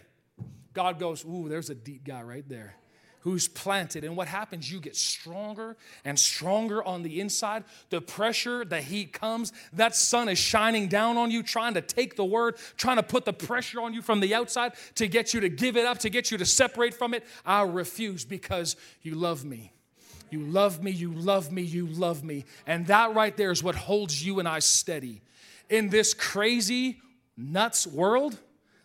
[0.73, 2.77] God goes, Ooh, there's a deep guy right there
[3.23, 4.05] who's planted.
[4.05, 4.71] And what happens?
[4.71, 7.65] You get stronger and stronger on the inside.
[7.91, 9.53] The pressure, the heat comes.
[9.73, 13.25] That sun is shining down on you, trying to take the word, trying to put
[13.25, 16.11] the pressure on you from the outside to get you to give it up, to
[16.11, 17.25] get you to separate from it.
[17.45, 19.73] I refuse because you love me.
[20.31, 22.45] You love me, you love me, you love me.
[22.67, 25.23] And that right there is what holds you and I steady.
[25.69, 27.01] In this crazy,
[27.37, 28.39] nuts world,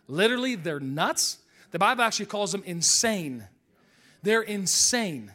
[0.06, 1.38] literally, they're nuts.
[1.70, 3.44] The Bible actually calls them insane.
[4.22, 5.32] They're insane.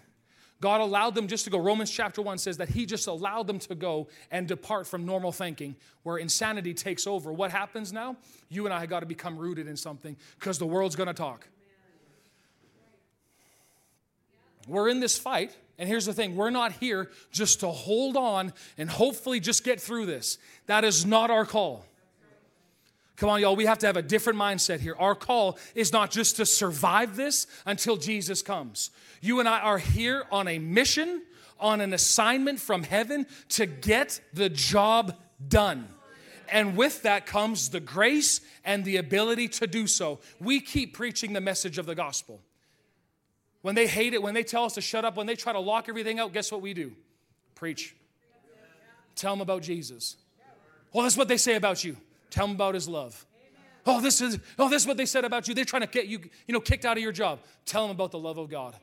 [0.60, 1.60] God allowed them just to go.
[1.60, 5.32] Romans chapter 1 says that He just allowed them to go and depart from normal
[5.32, 7.32] thinking where insanity takes over.
[7.32, 8.18] What happens now?
[8.50, 11.48] You and I got to become rooted in something because the world's going to talk.
[14.68, 18.54] We're in this fight and here's the thing we're not here just to hold on
[18.78, 20.38] and hopefully just get through this.
[20.66, 21.86] That is not our call.
[23.16, 24.96] Come on, y'all, we have to have a different mindset here.
[24.98, 28.92] Our call is not just to survive this until Jesus comes.
[29.22, 31.24] You and I are here on a mission,
[31.60, 35.16] on an assignment from heaven to get the job
[35.48, 35.88] done.
[36.50, 40.20] And with that comes the grace and the ability to do so.
[40.40, 42.40] We keep preaching the message of the gospel.
[43.68, 45.60] When they hate it, when they tell us to shut up, when they try to
[45.60, 46.94] lock everything out, guess what we do?
[47.54, 47.94] Preach.
[49.14, 50.16] Tell them about Jesus.
[50.94, 51.98] Well, that's what they say about you.
[52.30, 53.26] Tell them about his love.
[53.86, 55.54] Oh, this is oh, this is what they said about you.
[55.54, 57.40] They're trying to get you, you know, kicked out of your job.
[57.66, 58.74] Tell them about the love of God.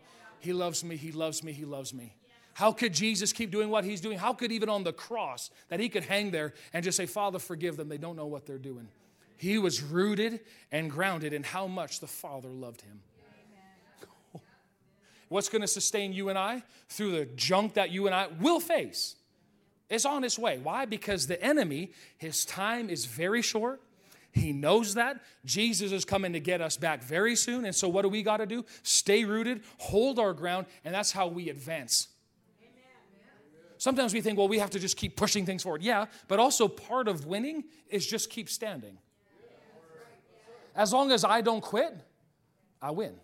[0.40, 2.14] He loves me, he loves me, he loves me.
[2.52, 4.18] How could Jesus keep doing what he's doing?
[4.18, 7.38] How could even on the cross that he could hang there and just say, Father,
[7.38, 7.88] forgive them.
[7.88, 8.88] They don't know what they're doing.
[9.38, 13.00] He was rooted and grounded in how much the Father loved him.
[15.34, 18.60] What's going to sustain you and I through the junk that you and I will
[18.60, 19.16] face?
[19.90, 20.60] It's on its way.
[20.62, 20.84] Why?
[20.84, 23.80] Because the enemy, his time is very short.
[24.30, 25.20] He knows that.
[25.44, 27.64] Jesus is coming to get us back very soon.
[27.64, 28.64] And so, what do we got to do?
[28.84, 32.06] Stay rooted, hold our ground, and that's how we advance.
[33.76, 35.82] Sometimes we think, well, we have to just keep pushing things forward.
[35.82, 38.98] Yeah, but also part of winning is just keep standing.
[40.76, 41.92] As long as I don't quit,
[42.80, 43.14] I win.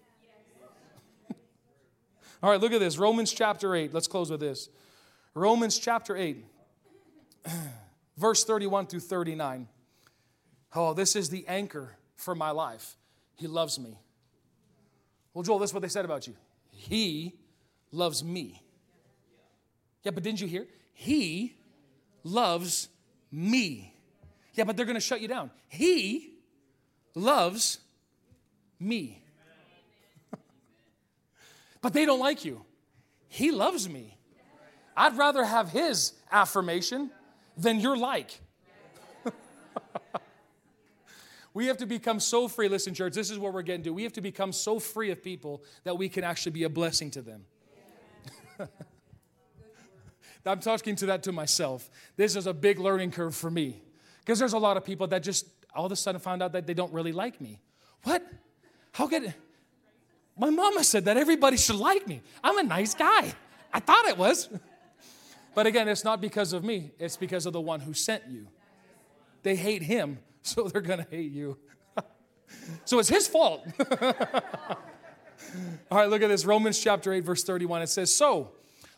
[2.42, 2.96] All right, look at this.
[2.98, 3.92] Romans chapter 8.
[3.92, 4.68] Let's close with this.
[5.34, 6.44] Romans chapter 8,
[8.16, 9.68] verse 31 through 39.
[10.74, 12.96] Oh, this is the anchor for my life.
[13.36, 13.96] He loves me.
[15.32, 16.34] Well, Joel, this is what they said about you.
[16.72, 17.34] He
[17.92, 18.60] loves me.
[20.02, 20.66] Yeah, but didn't you hear?
[20.94, 21.54] He
[22.24, 22.88] loves
[23.30, 23.94] me.
[24.54, 25.50] Yeah, but they're going to shut you down.
[25.68, 26.34] He
[27.14, 27.78] loves
[28.80, 29.22] me
[31.80, 32.64] but they don't like you.
[33.28, 34.18] He loves me.
[34.96, 37.10] I'd rather have his affirmation
[37.56, 38.40] than your like.
[41.54, 42.68] we have to become so free.
[42.68, 43.92] Listen, church, this is what we're getting to.
[43.92, 47.10] We have to become so free of people that we can actually be a blessing
[47.12, 47.44] to them.
[50.46, 51.90] I'm talking to that to myself.
[52.16, 53.82] This is a big learning curve for me
[54.20, 56.66] because there's a lot of people that just all of a sudden found out that
[56.66, 57.60] they don't really like me.
[58.02, 58.26] What?
[58.92, 59.34] How could
[60.38, 62.22] my mama said that everybody should like me.
[62.42, 63.32] I'm a nice guy.
[63.72, 64.48] I thought it was.
[65.54, 68.46] But again, it's not because of me, it's because of the one who sent you.
[69.42, 71.58] They hate him, so they're going to hate you.
[72.84, 73.66] so it's his fault.
[73.90, 74.78] all
[75.90, 77.82] right, look at this Romans chapter 8, verse 31.
[77.82, 78.52] It says, So,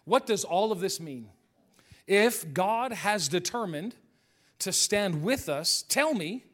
[0.05, 1.29] what does all of this mean?
[2.07, 3.95] If God has determined
[4.59, 6.45] to stand with us, tell me,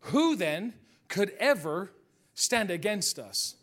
[0.00, 0.74] who then
[1.08, 1.90] could ever
[2.34, 3.56] stand against us?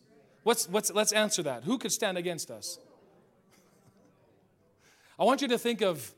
[0.44, 1.64] What's, what's, let's answer that.
[1.64, 2.78] Who could stand against us?
[5.18, 6.12] I want you to think of,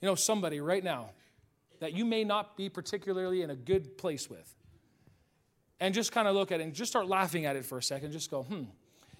[0.00, 1.10] you know, somebody right now
[1.80, 4.54] that you may not be particularly in a good place with.
[5.80, 7.82] And just kind of look at it and just start laughing at it for a
[7.82, 8.12] second.
[8.12, 8.64] Just go, hmm,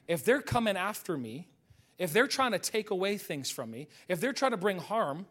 [0.09, 1.47] if they're coming after me,
[1.99, 5.27] if they're trying to take away things from me, if they're trying to bring harm,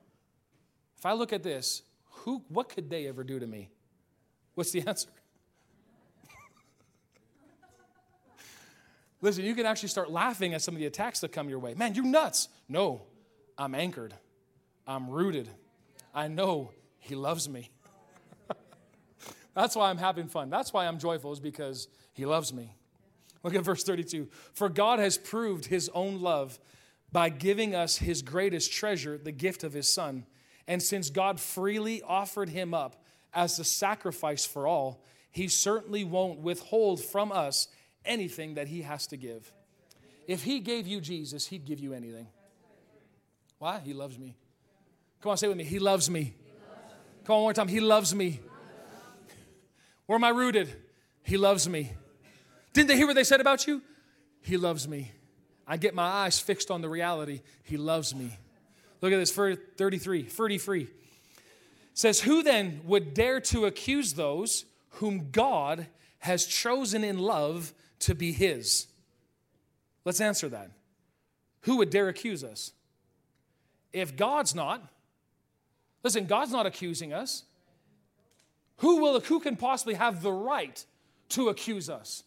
[0.97, 3.69] if I look at this, who, what could they ever do to me?
[4.55, 5.09] What's the answer?
[9.21, 11.73] Listen, you can actually start laughing at some of the attacks that come your way.
[11.73, 12.49] Man, you're nuts.
[12.69, 13.01] No,
[13.57, 14.13] I'm anchored.
[14.85, 15.49] I'm rooted.
[16.13, 17.71] I know He loves me.
[19.55, 20.49] That's why I'm having fun.
[20.49, 22.75] That's why I'm joyful, is because He loves me.
[23.43, 24.27] Look at verse 32.
[24.53, 26.59] For God has proved His own love
[27.11, 30.25] by giving us His greatest treasure, the gift of His Son.
[30.67, 33.03] And since God freely offered Him up
[33.33, 37.67] as the sacrifice for all, He certainly won't withhold from us
[38.07, 39.51] anything that He has to give.
[40.27, 42.27] If He gave you Jesus, He'd give you anything.
[43.59, 43.79] Why?
[43.79, 44.35] He loves me.
[45.21, 45.63] Come on, say with me.
[45.63, 46.33] He loves me.
[47.25, 47.67] Come on, one more time.
[47.67, 48.39] He loves me.
[50.05, 50.73] Where am I rooted?
[51.23, 51.91] He loves me.
[52.73, 53.81] Didn't they hear what they said about you?
[54.41, 55.11] He loves me.
[55.67, 57.41] I get my eyes fixed on the reality.
[57.63, 58.37] He loves me.
[59.01, 60.87] Look at this, 33, 33.
[61.93, 65.87] says, Who then would dare to accuse those whom God
[66.19, 68.87] has chosen in love to be his?
[70.05, 70.71] Let's answer that.
[71.61, 72.71] Who would dare accuse us?
[73.91, 74.81] If God's not,
[76.03, 77.43] listen, God's not accusing us.
[78.77, 80.83] Who, will, who can possibly have the right
[81.29, 82.23] to accuse us?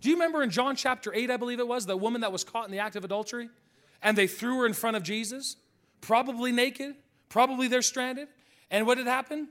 [0.00, 2.44] Do you remember in John chapter 8, I believe it was, the woman that was
[2.44, 3.48] caught in the act of adultery?
[4.02, 5.56] And they threw her in front of Jesus,
[6.00, 6.96] probably naked,
[7.28, 8.28] probably they're stranded.
[8.70, 9.48] And what did happen?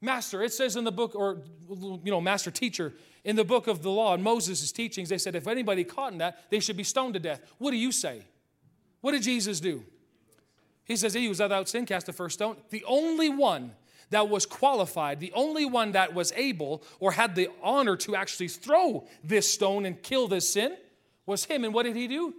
[0.00, 1.38] Master, it says in the book, or,
[1.70, 2.92] you know, master teacher,
[3.24, 6.18] in the book of the law and Moses' teachings, they said if anybody caught in
[6.18, 7.40] that, they should be stoned to death.
[7.58, 8.22] What do you say?
[9.00, 9.84] What did Jesus do?
[10.84, 12.56] He says he was without sin, cast the first stone.
[12.70, 13.72] The only one
[14.10, 18.48] that was qualified, the only one that was able or had the honor to actually
[18.48, 20.76] throw this stone and kill this sin
[21.24, 21.64] was him.
[21.64, 22.34] And what did he do?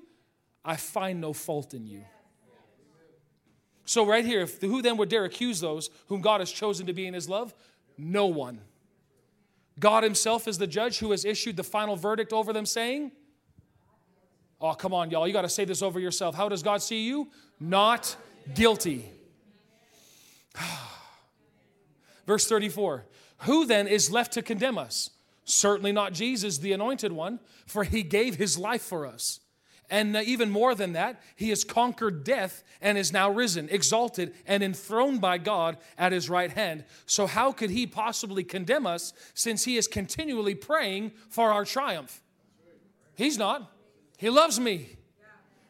[0.64, 2.04] I find no fault in you.
[3.88, 6.94] So, right here, if, who then would dare accuse those whom God has chosen to
[6.94, 7.54] be in his love?
[7.98, 8.62] No one.
[9.80, 13.12] God himself is the judge who has issued the final verdict over them, saying,
[14.62, 16.34] Oh, come on, y'all, you got to say this over yourself.
[16.34, 17.28] How does God see you?
[17.60, 18.16] Not
[18.54, 19.06] guilty.
[22.26, 23.06] Verse 34
[23.40, 25.10] Who then is left to condemn us?
[25.44, 29.40] Certainly not Jesus, the anointed one, for he gave his life for us.
[29.90, 34.34] And uh, even more than that, he has conquered death and is now risen, exalted,
[34.48, 36.86] and enthroned by God at his right hand.
[37.06, 42.22] So, how could he possibly condemn us since he is continually praying for our triumph?
[43.16, 43.72] He's not.
[44.18, 44.90] He loves me.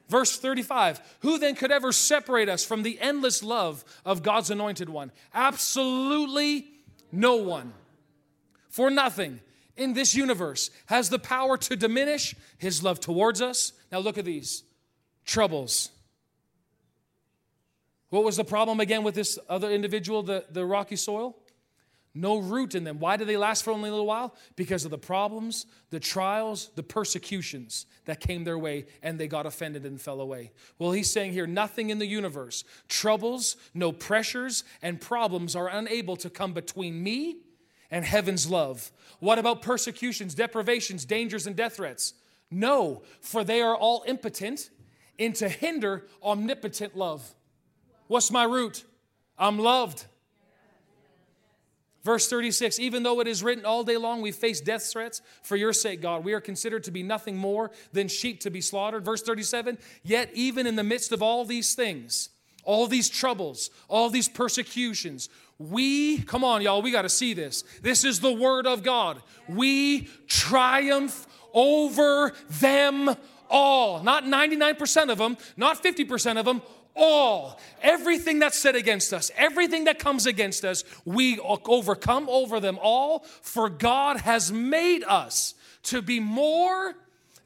[0.07, 4.89] Verse 35 Who then could ever separate us from the endless love of God's anointed
[4.89, 5.11] one?
[5.34, 6.68] Absolutely
[7.11, 7.74] no one.
[8.70, 9.39] For nothing
[9.78, 13.74] in this universe has the power to diminish his love towards us.
[13.92, 14.64] Now look at these
[15.26, 15.90] troubles.
[18.10, 21.36] What was the problem again with this other individual, the, the rocky soil?
[22.16, 23.00] no root in them.
[23.00, 24.34] Why do they last for only a little while?
[24.56, 29.46] Because of the problems, the trials, the persecutions that came their way, and they got
[29.46, 30.52] offended and fell away.
[30.80, 36.16] Well, he's saying here nothing in the universe, troubles, no pressures, and problems are unable
[36.18, 37.42] to come between me
[37.92, 38.92] and heaven's love.
[39.20, 42.14] What about persecutions, deprivations, dangers, and death threats?
[42.52, 44.70] No, for they are all impotent
[45.18, 47.34] and to hinder omnipotent love.
[48.08, 48.84] What's my root?
[49.38, 50.06] I'm loved.
[52.04, 55.56] Verse 36 Even though it is written all day long, we face death threats for
[55.56, 56.24] your sake, God.
[56.24, 59.04] We are considered to be nothing more than sheep to be slaughtered.
[59.04, 62.30] Verse 37 Yet, even in the midst of all these things,
[62.64, 67.64] all these troubles, all these persecutions, we, come on, y'all, we got to see this.
[67.82, 69.22] This is the word of God.
[69.47, 73.16] We triumph over them
[73.49, 74.03] all.
[74.03, 76.62] Not 99% of them, not 50% of them,
[76.95, 82.80] all, everything that's said against us, everything that comes against us, we overcome over them
[82.82, 86.95] all, for God has made us to be more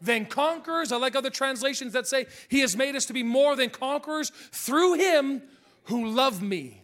[0.02, 0.92] than conquerors.
[0.92, 4.32] I like other translations that say, He has made us to be more than conquerors
[4.52, 5.42] through Him
[5.86, 6.82] who loved me.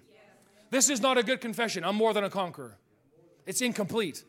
[0.76, 1.86] This is not a good confession.
[1.86, 2.78] I'm more than a conqueror.
[3.46, 4.26] It's incomplete.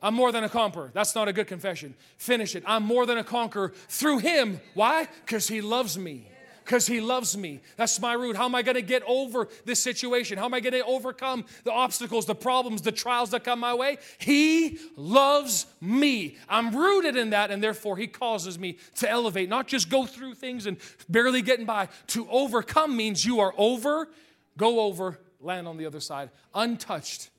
[0.00, 0.90] I'm more than a conqueror.
[0.94, 1.94] That's not a good confession.
[2.16, 2.62] Finish it.
[2.64, 4.58] I'm more than a conqueror through Him.
[4.72, 5.06] Why?
[5.20, 6.28] Because He loves me
[6.64, 7.60] because he loves me.
[7.76, 8.36] That's my root.
[8.36, 10.38] How am I going to get over this situation?
[10.38, 13.74] How am I going to overcome the obstacles, the problems, the trials that come my
[13.74, 13.98] way?
[14.18, 16.36] He loves me.
[16.48, 20.34] I'm rooted in that, and therefore he causes me to elevate, not just go through
[20.34, 20.76] things and
[21.08, 21.88] barely getting by.
[22.08, 24.08] To overcome means you are over,
[24.56, 27.30] go over, land on the other side, untouched.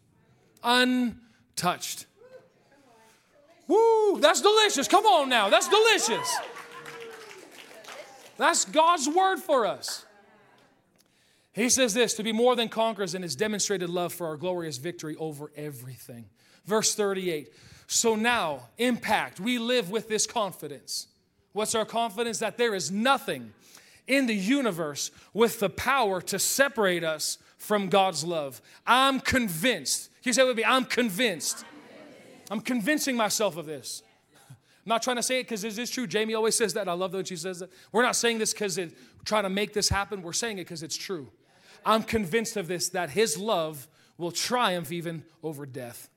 [0.64, 2.06] Untouched.
[3.68, 4.88] Woo, that's delicious.
[4.88, 6.38] Come on now, that's delicious.
[8.38, 10.06] That's God's word for us.
[11.54, 14.78] He says this to be more than conquerors in his demonstrated love for our glorious
[14.78, 16.26] victory over everything.
[16.66, 17.52] Verse 38.
[17.88, 21.08] So now, impact, we live with this confidence.
[21.52, 22.40] What's our confidence?
[22.40, 23.54] That there is nothing
[24.08, 28.60] in the universe with the power to separate us from God's love.
[28.88, 30.10] I'm convinced.
[30.24, 30.64] Can you say with me?
[30.66, 31.64] I'm convinced.
[32.50, 34.02] I'm convincing myself of this.
[34.40, 36.08] I'm not trying to say it because it is true.
[36.08, 36.90] Jamie always says that.
[36.90, 37.70] I love that when she says that.
[37.92, 38.90] We're not saying this because we're
[39.26, 40.24] trying to make this happen.
[40.24, 41.30] We're saying it because it's true.
[41.86, 43.88] I'm convinced of this that His love
[44.18, 46.10] will triumph even over death.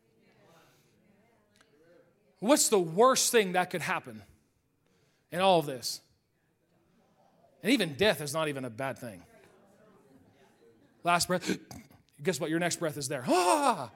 [2.41, 4.23] What's the worst thing that could happen
[5.31, 6.01] in all of this?
[7.63, 9.23] And even death is not even a bad thing.
[11.05, 11.59] Last breath.
[12.23, 12.51] Guess what?
[12.51, 13.25] Your next breath is there.
[13.29, 13.91] Ah!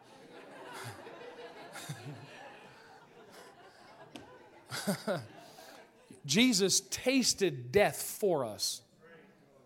[6.26, 8.82] Jesus tasted death for us.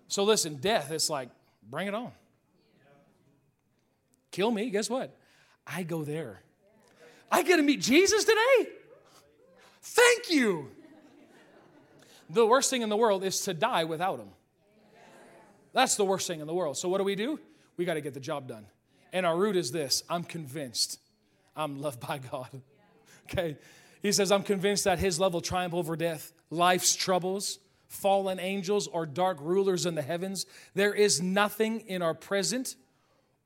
[0.09, 1.31] So listen, death, it's like,
[1.69, 2.13] bring it on.
[4.31, 5.17] Kill me, guess what?
[5.67, 6.43] I go there.
[7.31, 8.71] I get to meet Jesus today?
[9.83, 10.71] Thank you.
[12.31, 14.29] The worst thing in the world is to die without him.
[15.73, 16.77] That's the worst thing in the world.
[16.77, 17.39] So, what do we do?
[17.77, 18.67] We got to get the job done.
[19.13, 20.99] And our root is this I'm convinced
[21.57, 22.49] I'm loved by God.
[23.31, 23.57] Okay?
[24.03, 28.89] He says, I'm convinced that his love will triumph over death, life's troubles, fallen angels,
[28.89, 30.45] or dark rulers in the heavens.
[30.75, 32.75] There is nothing in our present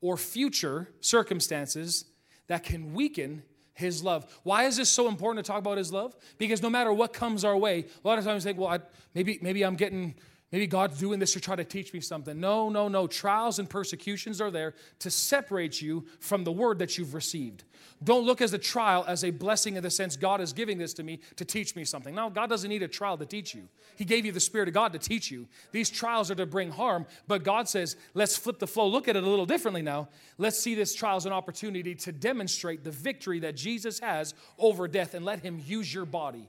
[0.01, 2.05] or future circumstances
[2.47, 4.25] that can weaken his love.
[4.41, 6.15] Why is this so important to talk about his love?
[6.39, 8.79] Because no matter what comes our way, a lot of times we think, well, I,
[9.13, 10.15] maybe, maybe I'm getting
[10.49, 12.39] Maybe God's doing this to try to teach me something.
[12.39, 13.05] No, no, no.
[13.05, 17.65] Trials and persecutions are there to separate you from the word that you've received.
[18.01, 20.93] Don't look as a trial as a blessing in the sense God is giving this
[20.95, 22.15] to me to teach me something.
[22.15, 23.67] No, God doesn't need a trial to teach you.
[23.97, 25.47] He gave you the Spirit of God to teach you.
[25.73, 28.87] These trials are to bring harm, but God says, let's flip the flow.
[28.87, 30.07] Look at it a little differently now.
[30.37, 34.87] Let's see this trial as an opportunity to demonstrate the victory that Jesus has over
[34.87, 36.47] death and let Him use your body.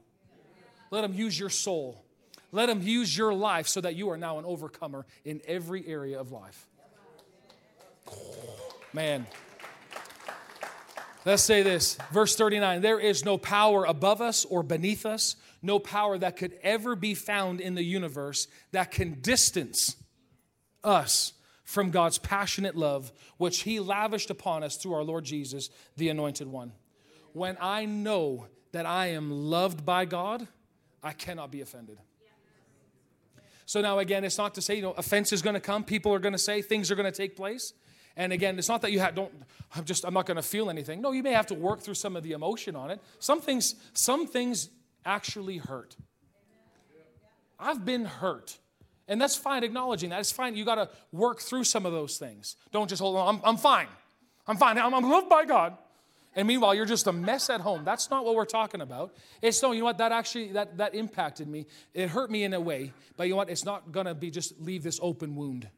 [0.93, 2.05] Let Him use your soul.
[2.53, 6.19] Let Him use your life so that you are now an overcomer in every area
[6.19, 6.67] of life.
[8.93, 9.27] Man.
[11.25, 11.99] Let's say this.
[12.11, 16.59] Verse 39 There is no power above us or beneath us, no power that could
[16.63, 19.97] ever be found in the universe that can distance
[20.83, 21.35] us
[21.65, 25.69] from God's passionate love, which He lavished upon us through our Lord Jesus,
[25.99, 26.73] the Anointed One.
[27.35, 30.49] When I know that I am loved by God,
[31.03, 31.99] I cannot be offended.
[33.69, 36.15] So now again, it's not to say, you know, offense is going to come, people
[36.15, 37.75] are going to say, things are going to take place.
[38.17, 39.31] And again, it's not that you have, don't,
[39.77, 41.03] I'm just, I'm not going to feel anything.
[41.03, 42.99] No, you may have to work through some of the emotion on it.
[43.19, 44.71] Some things, some things
[45.05, 45.97] actually hurt.
[47.61, 48.57] I've been hurt.
[49.07, 50.21] And that's fine acknowledging that.
[50.21, 50.57] It's fine.
[50.57, 52.57] You got to work through some of those things.
[52.73, 53.35] Don't just hold on.
[53.35, 53.89] I'm, I'm fine.
[54.47, 54.79] I'm fine.
[54.79, 55.77] I'm, I'm loved by God.
[56.39, 57.83] And meanwhile, you're just a mess at home.
[57.85, 59.13] That's not what we're talking about.
[59.43, 61.67] It's no, you know what, that actually, that, that impacted me.
[61.95, 64.61] It hurt me in a way, but you know what, it's not gonna be just
[64.61, 65.69] leave this open wound.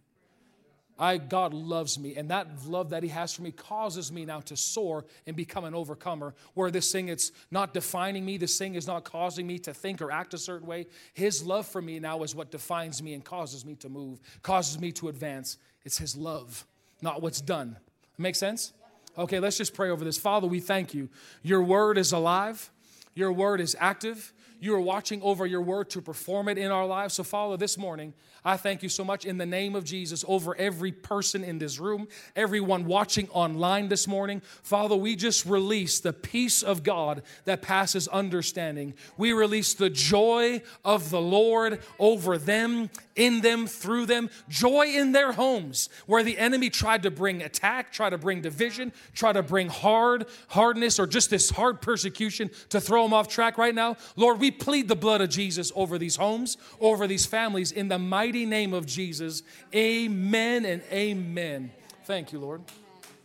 [0.98, 4.40] I, God loves me, and that love that He has for me causes me now
[4.40, 6.34] to soar and become an overcomer.
[6.52, 10.02] Where this thing, it's not defining me, this thing is not causing me to think
[10.02, 10.88] or act a certain way.
[11.14, 14.78] His love for me now is what defines me and causes me to move, causes
[14.78, 15.56] me to advance.
[15.86, 16.66] It's His love,
[17.00, 17.78] not what's done.
[18.18, 18.74] Make sense?
[19.18, 20.18] Okay, let's just pray over this.
[20.18, 21.08] Father, we thank you.
[21.42, 22.70] Your word is alive,
[23.14, 24.32] your word is active.
[24.61, 27.14] You are watching over your word to perform it in our lives.
[27.14, 28.12] So, Father, this morning,
[28.44, 31.78] I thank you so much in the name of Jesus over every person in this
[31.78, 34.40] room, everyone watching online this morning.
[34.62, 38.94] Father, we just release the peace of God that passes understanding.
[39.16, 45.12] We release the joy of the Lord over them, in them, through them, joy in
[45.12, 49.42] their homes where the enemy tried to bring attack, try to bring division, try to
[49.42, 53.96] bring hard, hardness, or just this hard persecution to throw them off track right now.
[54.16, 57.98] Lord, we plead the blood of Jesus over these homes, over these families in the
[57.98, 59.42] mighty name of Jesus.
[59.74, 61.70] Amen and amen.
[62.05, 62.62] Thank you, Lord.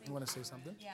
[0.06, 0.76] You want to say something?
[0.80, 0.92] Yeah.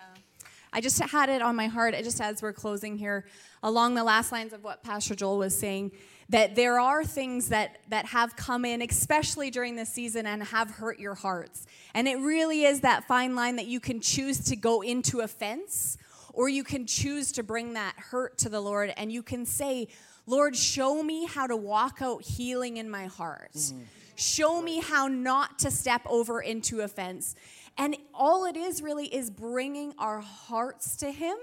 [0.73, 3.25] I just had it on my heart, just as we're closing here,
[3.61, 5.91] along the last lines of what Pastor Joel was saying,
[6.29, 10.71] that there are things that, that have come in, especially during this season, and have
[10.71, 11.65] hurt your hearts.
[11.93, 15.97] And it really is that fine line that you can choose to go into offense,
[16.31, 19.89] or you can choose to bring that hurt to the Lord, and you can say,
[20.31, 23.51] Lord, show me how to walk out healing in my heart.
[23.53, 23.81] Mm-hmm.
[24.15, 27.35] Show me how not to step over into offense.
[27.77, 31.35] And all it is really is bringing our hearts to Him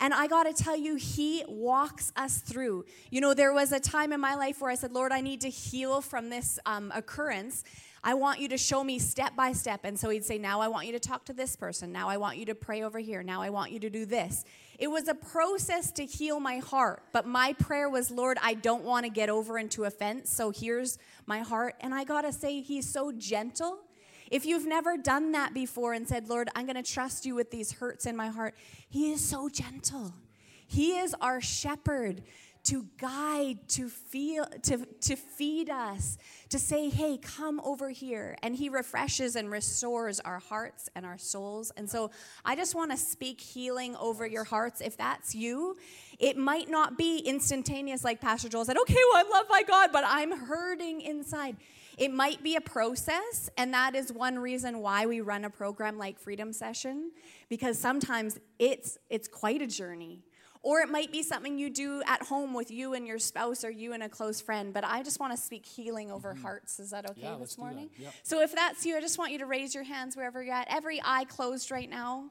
[0.00, 2.84] And I got to tell you, He walks us through.
[3.10, 5.40] You know, there was a time in my life where I said, Lord, I need
[5.40, 7.64] to heal from this um, occurrence.
[8.02, 9.80] I want you to show me step by step.
[9.84, 11.92] And so he'd say, Now I want you to talk to this person.
[11.92, 13.22] Now I want you to pray over here.
[13.22, 14.44] Now I want you to do this.
[14.78, 17.02] It was a process to heal my heart.
[17.12, 20.30] But my prayer was, Lord, I don't want to get over into offense.
[20.30, 21.74] So here's my heart.
[21.80, 23.80] And I got to say, he's so gentle.
[24.30, 27.50] If you've never done that before and said, Lord, I'm going to trust you with
[27.50, 28.54] these hurts in my heart,
[28.88, 30.14] he is so gentle.
[30.66, 32.22] He is our shepherd
[32.68, 36.18] to guide, to feel, to, to feed us,
[36.50, 38.36] to say, hey, come over here.
[38.42, 41.72] And he refreshes and restores our hearts and our souls.
[41.78, 42.10] And so
[42.44, 44.82] I just want to speak healing over your hearts.
[44.82, 45.76] If that's you,
[46.18, 49.88] it might not be instantaneous, like Pastor Joel said, okay, well, I'm loved by God,
[49.90, 51.56] but I'm hurting inside.
[51.96, 55.98] It might be a process, and that is one reason why we run a program
[55.98, 57.10] like Freedom Session,
[57.48, 60.22] because sometimes it's it's quite a journey.
[60.62, 63.70] Or it might be something you do at home with you and your spouse or
[63.70, 64.74] you and a close friend.
[64.74, 66.42] But I just want to speak healing over mm-hmm.
[66.42, 66.80] hearts.
[66.80, 67.90] Is that okay yeah, this morning?
[67.98, 68.14] Yep.
[68.22, 70.66] So if that's you, I just want you to raise your hands wherever you're at.
[70.70, 72.30] Every eye closed right now.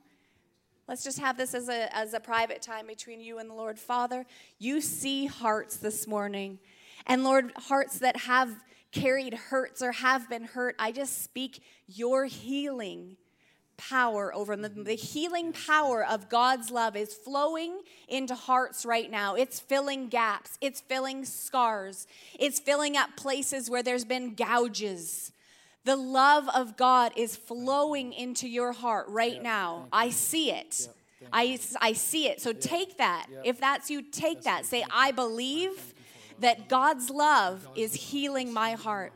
[0.88, 3.78] Let's just have this as a, as a private time between you and the Lord.
[3.78, 4.26] Father,
[4.58, 6.60] you see hearts this morning.
[7.06, 8.50] And Lord, hearts that have
[8.92, 13.18] carried hurts or have been hurt, I just speak your healing
[13.78, 14.84] power over them.
[14.84, 19.36] The healing power of God's love is flowing into hearts right now.
[19.36, 22.08] It's filling gaps, it's filling scars,
[22.40, 25.32] it's filling up places where there's been gouges.
[25.86, 29.88] The love of God is flowing into your heart right now.
[29.94, 30.90] I see it.
[31.32, 32.42] I, I see it.
[32.42, 33.28] So take that.
[33.44, 34.66] If that's you, take that.
[34.66, 35.94] Say, I believe
[36.40, 39.14] that God's love is healing my heart.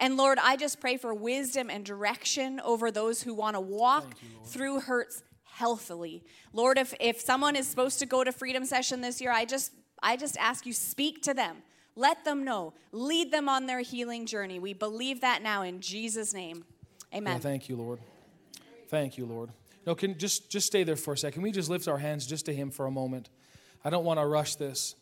[0.00, 4.14] And Lord, I just pray for wisdom and direction over those who want to walk
[4.22, 6.24] you, through hurts healthily.
[6.54, 9.72] Lord, if, if someone is supposed to go to freedom session this year, I just
[10.02, 11.58] I just ask you speak to them.
[11.94, 12.72] Let them know.
[12.92, 14.58] Lead them on their healing journey.
[14.58, 16.64] We believe that now in Jesus name.
[17.14, 17.34] Amen.
[17.34, 17.98] Well, thank you, Lord.
[18.88, 19.50] Thank you, Lord.
[19.86, 21.34] No, can just just stay there for a second.
[21.34, 23.28] Can we just lift our hands just to him for a moment?
[23.84, 24.94] I don't want to rush this.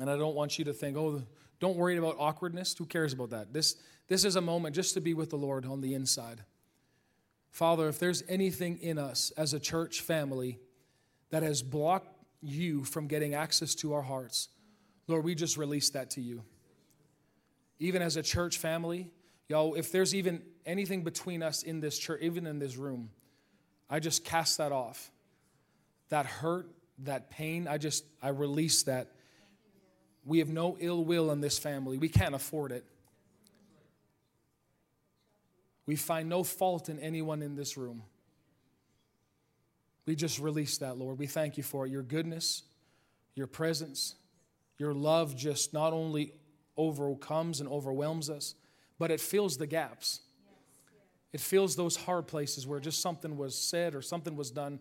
[0.00, 1.22] And I don't want you to think, "Oh,
[1.60, 2.74] don't worry about awkwardness.
[2.78, 3.52] Who cares about that?
[3.52, 3.76] This,
[4.08, 6.42] this is a moment just to be with the Lord on the inside.
[7.50, 10.58] Father, if there's anything in us as a church family
[11.30, 12.08] that has blocked
[12.40, 14.48] you from getting access to our hearts,
[15.06, 16.42] Lord, we just release that to you.
[17.78, 19.10] Even as a church family,
[19.48, 23.10] y'all, if there's even anything between us in this church, even in this room,
[23.88, 25.10] I just cast that off.
[26.08, 29.12] That hurt, that pain, I just, I release that
[30.24, 31.98] we have no ill will in this family.
[31.98, 32.84] We can't afford it.
[35.86, 38.02] We find no fault in anyone in this room.
[40.06, 41.18] We just release that, Lord.
[41.18, 41.90] We thank you for it.
[41.90, 42.62] Your goodness,
[43.34, 44.14] your presence,
[44.78, 46.32] your love just not only
[46.76, 48.54] overcomes and overwhelms us,
[48.98, 50.20] but it fills the gaps.
[51.32, 54.80] It fills those hard places where just something was said or something was done,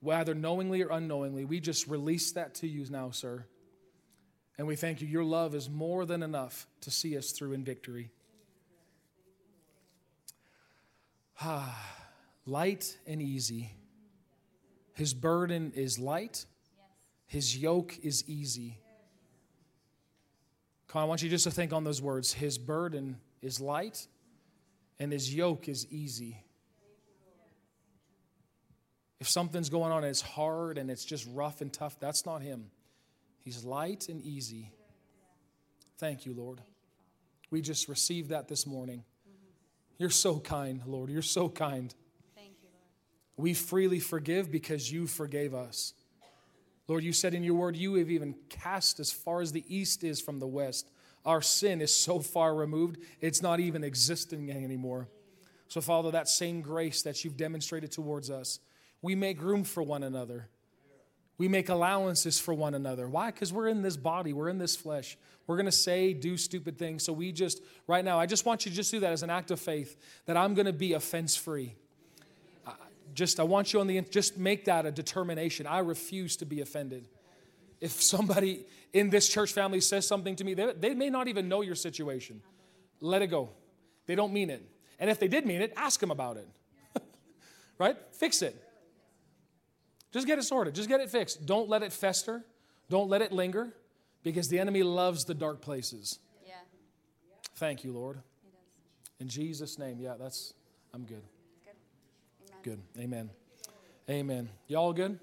[0.00, 1.44] whether knowingly or unknowingly.
[1.44, 3.46] We just release that to you now, sir.
[4.56, 5.08] And we thank you.
[5.08, 8.10] Your love is more than enough to see us through in victory.
[11.40, 11.76] Ah,
[12.46, 13.72] light and easy.
[14.94, 16.46] His burden is light,
[17.26, 18.78] his yoke is easy.
[20.86, 22.32] Come I want you just to think on those words.
[22.32, 24.06] His burden is light,
[25.00, 26.44] and his yoke is easy.
[29.18, 32.42] If something's going on and it's hard and it's just rough and tough, that's not
[32.42, 32.70] him.
[33.44, 34.72] He's light and easy.
[35.98, 36.60] Thank you, Lord.
[37.50, 39.04] We just received that this morning.
[39.98, 41.10] You're so kind, Lord.
[41.10, 41.94] You're so kind.
[42.34, 42.88] Thank you, Lord.
[43.36, 45.92] We freely forgive because you forgave us.
[46.88, 50.04] Lord, you said in your word, you have even cast as far as the east
[50.04, 50.90] is from the west.
[51.24, 55.08] Our sin is so far removed, it's not even existing anymore.
[55.68, 58.60] So, Father, that same grace that you've demonstrated towards us,
[59.00, 60.48] we make room for one another.
[61.36, 63.08] We make allowances for one another.
[63.08, 63.30] Why?
[63.30, 65.18] Because we're in this body, we're in this flesh.
[65.46, 67.04] We're going to say, do stupid things.
[67.04, 69.30] So we just, right now, I just want you to just do that as an
[69.30, 71.74] act of faith that I'm going to be offense free.
[73.14, 75.66] Just, I want you on the, just make that a determination.
[75.66, 77.06] I refuse to be offended.
[77.80, 81.48] If somebody in this church family says something to me, they, they may not even
[81.48, 82.42] know your situation.
[83.00, 83.50] Let it go.
[84.06, 84.66] They don't mean it.
[84.98, 86.48] And if they did mean it, ask them about it.
[87.78, 87.96] right?
[88.12, 88.60] Fix it.
[90.14, 90.76] Just get it sorted.
[90.76, 91.44] Just get it fixed.
[91.44, 92.44] Don't let it fester.
[92.88, 93.74] Don't let it linger
[94.22, 96.20] because the enemy loves the dark places.
[96.46, 96.54] Yeah.
[97.56, 98.20] Thank you, Lord.
[99.18, 99.98] In Jesus' name.
[99.98, 100.54] Yeah, that's,
[100.94, 101.24] I'm good.
[102.62, 102.78] Good.
[102.96, 102.96] Amen.
[102.96, 103.02] Good.
[103.02, 103.30] Amen.
[104.08, 104.48] Amen.
[104.68, 105.18] Y'all good?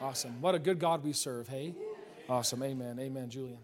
[0.00, 0.40] Awesome.
[0.40, 1.74] What a good God we serve, hey?
[2.30, 2.62] Awesome.
[2.62, 2.98] Amen.
[2.98, 3.58] Amen, Julian.